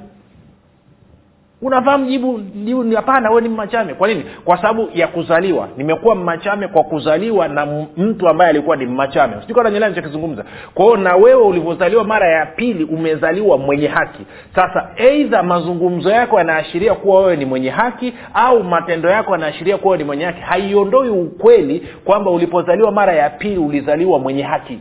unafahamu 1.61 2.05
jibu 2.05 2.39
jibu 2.39 2.83
ni 2.83 2.95
hapana 2.95 3.31
we 3.31 3.41
ni 3.41 3.49
mmachame. 3.49 3.93
Kwa 3.93 4.07
nini? 4.07 4.23
Kwa 4.45 4.57
sababu 4.57 4.89
ya 4.93 5.07
kuzaliwa. 5.07 5.67
Nimekuwa 5.77 6.15
mmachame 6.15 6.67
kwa 6.67 6.83
kuzaliwa 6.83 7.47
na 7.47 7.85
mtu 7.97 8.27
ambaye 8.29 8.49
alikuwa 8.49 8.75
ni 8.75 8.85
mmachame. 8.85 9.33
Sijukananyelea 9.41 9.89
nichokizungumza 9.89 10.45
kwa 10.73 10.97
na 10.97 11.15
wewe 11.15 11.41
ulivyozaliwa 11.43 12.03
mara 12.03 12.27
ya 12.29 12.45
pili 12.45 12.83
umezaliwa 12.83 13.57
mwenye 13.57 13.87
haki. 13.87 14.25
Sasa 14.55 14.89
eidha 14.95 15.43
mazungumzo 15.43 16.09
yako 16.09 16.37
yanaashiria 16.37 16.93
kuwa 16.93 17.19
wewe 17.19 17.35
ni 17.35 17.45
mwenye 17.45 17.69
haki 17.69 18.13
au 18.33 18.63
matendo 18.63 19.09
yako 19.09 19.31
yanaashiria 19.31 19.77
kuwa 19.77 19.91
wewe 19.91 19.97
ni 20.03 20.07
mwenye 20.07 20.25
haki. 20.25 20.41
Haiondoi 20.41 21.09
ukweli 21.09 21.87
kwamba 22.05 22.31
ulipozaliwa 22.31 22.91
mara 22.91 23.13
ya 23.13 23.29
pili 23.29 23.57
ulizaliwa 23.57 24.19
mwenye 24.19 24.43
haki. 24.43 24.79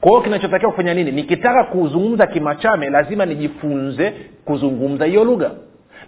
Kwa 0.00 0.10
hiyo 0.10 0.22
kinachotakiwa 0.22 0.70
kufanya 0.70 0.94
nini? 0.94 1.12
Nikitaka 1.12 1.64
kuzungumza 1.64 2.26
kimachame 2.26 2.90
lazima 2.90 3.26
nijifunze 3.26 4.12
kuzungumza 4.44 5.04
hiyo 5.04 5.24
lugha 5.24 5.50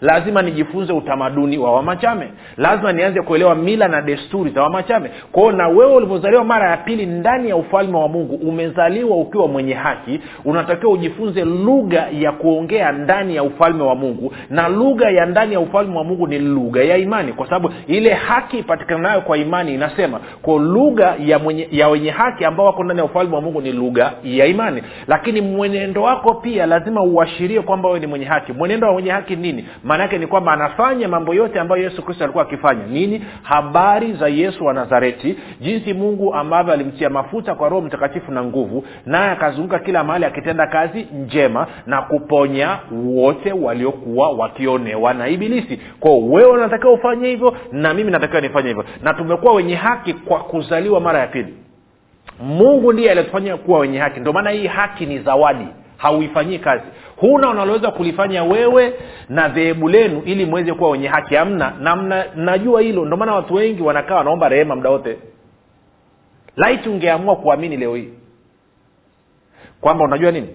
lazima 0.03 0.43
nijifunze 0.43 0.93
utamaduni 0.93 1.59
wa 1.59 1.73
wamachame. 1.73 2.29
Lazima 2.57 2.93
nianze 2.93 3.23
kuelewa 3.23 3.55
mila 3.55 3.89
na 3.89 4.03
desturi 4.03 4.51
za 4.51 4.63
wamachame. 4.63 5.11
Kwao 5.33 5.53
na 5.53 5.69
wewe 5.69 5.95
ulivyozaliwa 5.95 6.45
mara 6.45 6.71
ya 6.71 6.77
pili 6.77 7.07
ndani 7.07 7.49
ya 7.49 7.57
ufalme 7.57 7.97
wa 7.97 8.09
mungu 8.09 8.35
umezaliwa 8.35 9.17
ukiwa 9.17 9.49
mwenye 9.49 9.75
haki 9.75 10.21
unatakiwa 10.45 10.93
ujifunze 10.93 11.45
lugha 11.45 12.07
ya 12.13 12.33
kuongea 12.33 12.93
ndani 12.93 13.37
ya 13.37 13.43
ufalme 13.43 13.83
wa 13.83 13.95
mungu. 13.95 14.33
Na 14.51 14.69
lugha 14.69 15.11
ya 15.11 15.27
ndani 15.27 15.53
ya 15.55 15.61
ufalme 15.61 15.97
wa 15.99 16.05
mungu 16.05 16.27
ni 16.27 16.39
lugha 16.39 16.83
ya 16.85 16.97
imani 16.97 17.33
kwa 17.33 17.47
sababu 17.47 17.71
ile 17.87 18.15
haki 18.15 18.59
ipatikanayo 18.59 19.21
kwa 19.21 19.39
imani 19.39 19.75
inasema. 19.75 20.21
Kwa 20.43 20.59
lugha 20.59 21.15
ya, 21.25 21.39
mwenye, 21.39 21.69
ya 21.71 21.89
wenye 21.89 22.11
haki 22.11 22.45
ambao 22.45 22.67
wako 22.67 22.85
ndani 22.85 22.99
ya 23.01 23.05
ufalme 23.07 23.35
wa 23.35 23.41
mungu 23.43 23.61
ni 23.61 23.73
lugha 23.73 24.13
ya 24.25 24.47
imani. 24.47 24.83
Lakini 25.07 25.41
mwenendo 25.41 26.03
wako 26.03 26.35
pia 26.35 26.67
lazima 26.67 27.03
uashirie 27.03 27.61
kwamba 27.61 27.89
wewe 27.89 28.01
ni 28.01 28.07
mwenye 28.07 28.25
haki. 28.25 28.53
Mwenendo 28.53 28.87
wa 28.87 28.93
mwenye 28.93 29.11
haki 29.11 29.37
nini 29.37 29.65
maana 29.93 30.03
yake 30.05 30.19
ni 30.19 30.27
kwamba 30.27 30.53
anafanya 30.53 31.09
mambo 31.09 31.35
yote 31.35 31.61
ambayo 31.61 31.83
yesu 31.83 32.03
kristo 32.03 32.25
alikuwa 32.25 32.45
akifanya. 32.45 32.87
Nini? 32.87 33.25
Habari 33.43 34.13
za 34.13 34.29
yesu 34.29 34.65
wa 34.67 34.75
nazareti 34.75 35.39
jinsi 35.61 35.93
mungu 35.95 36.35
ambavyo 36.35 36.73
alimtia 36.73 37.11
mafuta 37.11 37.55
kwa 37.55 37.69
roho 37.69 37.83
mtakatifu 37.83 38.33
na 38.33 38.45
nguvu 38.45 38.85
naye 39.07 39.31
akazunguka 39.31 39.79
kila 39.79 40.05
mahali 40.05 40.25
akitenda 40.25 40.67
kazi 40.67 41.07
njema 41.25 41.67
na 41.87 42.03
kuponya 42.03 42.79
wote 42.93 43.53
waliokuwa 43.53 44.31
wakionewa 44.31 45.15
na 45.15 45.29
ibilisi. 45.29 45.81
Kwao 46.01 46.29
wewe 46.29 46.51
unatakiwa 46.51 46.93
ufanye 46.93 47.29
hivyo 47.29 47.57
na 47.73 47.95
mimi 47.95 48.11
natakiwa 48.11 48.41
nifanye 48.41 48.69
hivyo. 48.69 48.85
Na 49.03 49.15
tumekuwa 49.15 49.55
wenye 49.55 49.75
haki 49.75 50.13
kwa 50.15 50.39
kuzaliwa 50.39 51.01
mara 51.01 51.19
ya 51.19 51.27
pili. 51.27 51.55
Mungu 52.41 52.93
ndiye 52.93 53.11
aliyetufanya 53.11 53.57
kuwa 53.57 53.79
wenye 53.79 53.99
haki. 53.99 54.21
Ndio 54.21 54.33
maana 54.33 54.51
hii 54.51 54.67
haki 54.67 55.07
ni 55.07 55.19
zawadi. 55.19 55.67
Hauifanyii 55.97 56.59
kazi 56.59 56.85
huna 57.23 57.51
unaloweza 57.51 57.91
kulifanya 57.91 58.45
wewe 58.45 58.95
na 59.29 59.49
dhehebu 59.49 59.89
lenu 59.89 60.23
ili 60.25 60.47
mweze 60.47 60.73
kuwa 60.75 60.91
wenye 60.91 61.09
haki. 61.09 61.35
Hamna. 61.35 61.73
Na 61.81 61.97
mna, 61.97 62.25
najua 62.35 62.81
hilo. 62.81 63.05
Ndio 63.05 63.17
maana 63.17 63.35
watu 63.35 63.55
wengi 63.55 63.83
wanakaa 63.83 64.15
wanaomba 64.15 64.49
rehema 64.49 64.77
muda 64.77 64.91
wote. 64.91 65.19
Laiti 66.57 66.89
ungeamua 66.89 67.37
kuamini 67.37 67.77
leo 67.77 67.95
hii 67.95 68.09
kwamba 69.81 70.05
unajua 70.05 70.31
nini? 70.31 70.49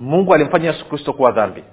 Mungu 0.00 0.34
alimfanya 0.34 0.66
yesu 0.70 0.88
kristo 0.88 1.12
kuwa 1.12 1.32
dhambi. 1.32 1.64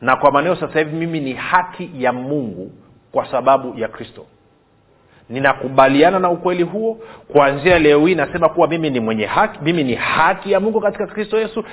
Na 0.00 0.16
kwa 0.16 0.30
maneo 0.32 0.56
sasa 0.56 0.78
hivi 0.78 0.96
mimi 0.96 1.20
ni 1.20 1.32
haki 1.32 1.90
ya 1.98 2.12
mungu 2.12 2.72
kwa 3.12 3.26
sababu 3.30 3.78
ya 3.78 3.88
kristo. 3.88 4.26
Ninakubaliana 5.28 6.18
na 6.18 6.30
ukweli 6.30 6.62
huo. 6.62 6.98
Kuanzia 7.32 7.78
leo 7.78 8.06
hii 8.06 8.14
nasema 8.14 8.48
kuwa 8.48 8.68
mimi 8.68 8.90
ni 8.90 9.00
mwenye 9.00 9.26
haki 9.26 9.58
mimi 9.62 9.84
ni 9.84 9.94
haki 9.94 10.52
ya 10.52 10.60
mungu 10.60 10.80
katika 10.80 11.06
kristo 11.06 11.38
yesu 11.38 11.64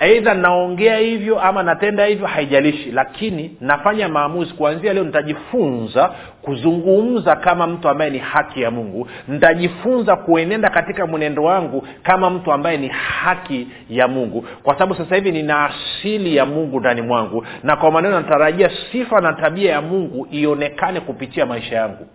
eidha 0.00 0.34
naongea 0.34 0.96
hivyo 0.98 1.40
ama 1.40 1.62
natenda 1.62 2.04
hivyo 2.06 2.26
haijalishi. 2.26 2.90
Lakini 2.92 3.56
nafanya 3.60 4.08
maamuzi. 4.08 4.54
Kuanzia 4.54 4.92
leo 4.92 5.04
nitajifunza 5.04 6.14
kuzungumza 6.42 7.36
kama 7.36 7.66
mtu 7.66 7.88
ambaye 7.88 8.10
ni 8.10 8.18
haki 8.18 8.62
ya 8.62 8.70
mungu. 8.70 9.08
Nitajifunza 9.28 10.16
kuenenda 10.16 10.70
katika 10.70 11.06
mwenendo 11.06 11.42
wangu 11.44 11.86
kama 12.02 12.30
mtu 12.30 12.52
ambaye 12.52 12.76
ni 12.78 12.88
haki 12.88 13.68
ya 13.90 14.08
mungu. 14.08 14.44
Kwa 14.62 14.74
sababu 14.74 14.94
sasa 14.94 15.14
hivi 15.14 15.32
nina 15.32 15.64
asili 15.70 16.36
ya 16.36 16.46
mungu 16.46 16.80
ndani 16.80 17.02
mwangu. 17.02 17.46
Na 17.62 17.76
kwa 17.76 17.90
maneno 17.90 18.20
natarajia 18.20 18.70
sifa 18.92 19.20
na 19.20 19.32
tabia 19.32 19.72
ya 19.72 19.80
mungu 19.82 20.26
ionekane 20.30 21.00
kupitia 21.00 21.46
maisha 21.46 21.76
yangu. 21.76 22.06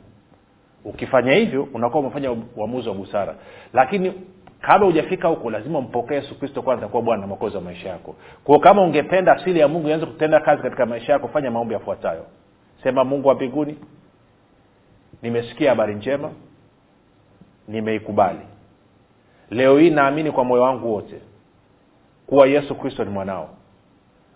Ukifanya 0.86 1.34
hivyo 1.34 1.68
unakuwa 1.74 2.02
umefanya 2.04 2.32
uamuzi 2.56 2.90
wa 2.90 2.96
busara. 2.96 3.36
Lakini 3.74 4.14
kabla 4.68 4.86
hujafika 4.88 5.28
huko 5.28 5.50
lazima 5.50 5.80
umpokee 5.80 6.16
yesu 6.16 6.40
kristo 6.40 6.62
kwanza 6.62 6.88
kuwa 6.88 7.02
bwana 7.02 7.22
na 7.22 7.28
mwokozi 7.28 7.56
wa 7.56 7.62
maisha 7.62 7.90
yako. 7.90 8.16
Kwao 8.44 8.60
kama 8.60 8.82
ungependa 8.84 9.32
asili 9.34 9.60
ya 9.60 9.68
mungu 9.68 9.90
ianze 9.90 10.06
kutenda 10.06 10.40
kazi 10.40 10.62
katika 10.62 10.86
maisha 10.86 11.14
yako 11.14 11.28
fanya 11.28 11.52
maombi 11.52 11.74
yafuatayo. 11.74 12.26
Sema 12.84 13.04
mungu 13.04 13.28
wa 13.28 13.36
mbinguni 13.36 13.78
nimesikia 15.22 15.70
habari 15.70 15.96
njema 15.96 16.32
nimeikubali. 17.68 18.40
Leo 19.50 19.78
hii 19.78 19.90
naamini 19.90 20.32
kwa 20.32 20.44
moyo 20.44 20.62
wangu 20.64 20.94
wote 20.94 21.22
kuwa 22.28 22.48
yesu 22.48 22.76
kristo 22.76 23.04
ni 23.04 23.10
mwanao. 23.10 23.50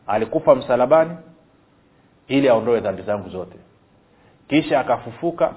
Alikufa 0.07 0.55
msalabani 0.55 1.17
ili 2.27 2.49
aondoe 2.49 2.79
dhambi 2.79 3.01
zangu 3.01 3.29
zote. 3.29 3.57
Kisha 4.47 4.79
akafufuka 4.79 5.53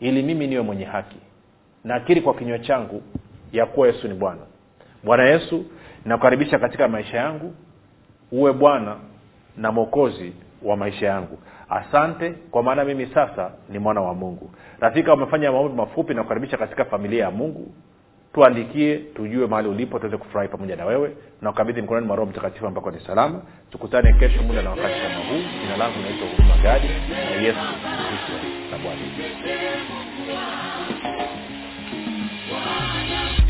ili 0.00 0.22
mimi 0.22 0.46
niwe 0.46 0.62
mwenye 0.62 0.84
haki. 0.84 1.16
Nakiri 1.84 2.20
kwa 2.20 2.34
kinywa 2.34 2.58
changu 2.58 3.02
ya 3.52 3.66
kuwa 3.66 3.86
yesu 3.86 4.08
ni 4.08 4.14
bwana. 4.14 4.40
Bwana 5.04 5.24
yesu 5.28 5.64
nakukaribisha 6.04 6.58
katika 6.58 6.88
maisha 6.88 7.16
yangu 7.16 7.54
uwe 8.32 8.52
bwana 8.52 8.96
na 9.56 9.72
mwokozi 9.72 10.32
wa 10.62 10.76
maisha 10.76 11.06
yangu. 11.06 11.38
Asante 11.68 12.30
kwa 12.30 12.62
maana 12.62 12.84
mimi 12.84 13.06
sasa 13.06 13.50
ni 13.68 13.78
mwana 13.78 14.00
wa 14.00 14.14
mungu. 14.14 14.50
Rafika 14.80 15.14
umefanya 15.14 15.52
maombi 15.52 15.76
mafupi 15.76 16.14
na 16.14 16.22
kukaribisha 16.22 16.56
katika 16.56 16.84
familia 16.84 17.24
ya 17.24 17.30
mungu. 17.30 17.72
Tuandikie 18.34 18.96
tujue 18.96 19.46
mahali 19.46 19.68
ulipo 19.68 19.98
tuweze 19.98 20.16
kufurahi 20.16 20.48
pamoja 20.48 20.76
na 20.76 20.84
wewe. 20.84 21.16
Na 21.42 21.50
ukabidhi 21.50 21.82
mkononi 21.82 22.06
mwa 22.06 22.26
mtakatifu 22.26 22.66
ambako 22.66 22.90
ni 22.90 23.00
salama. 23.00 23.42
Tukutane 23.70 24.12
kesho 24.12 24.42
muda 24.42 24.62
na 24.62 24.70
wakati 24.70 24.94
kama 25.00 25.14
huu. 25.28 25.42
Jina 25.62 25.76
langu 25.76 25.98
naitwa 26.02 26.28
huruma 26.28 26.56
gadi. 26.62 26.88
Na 27.10 27.42
yesu 27.42 27.58
kristo 28.08 28.46
na 28.70 28.78
bwana 28.78 29.00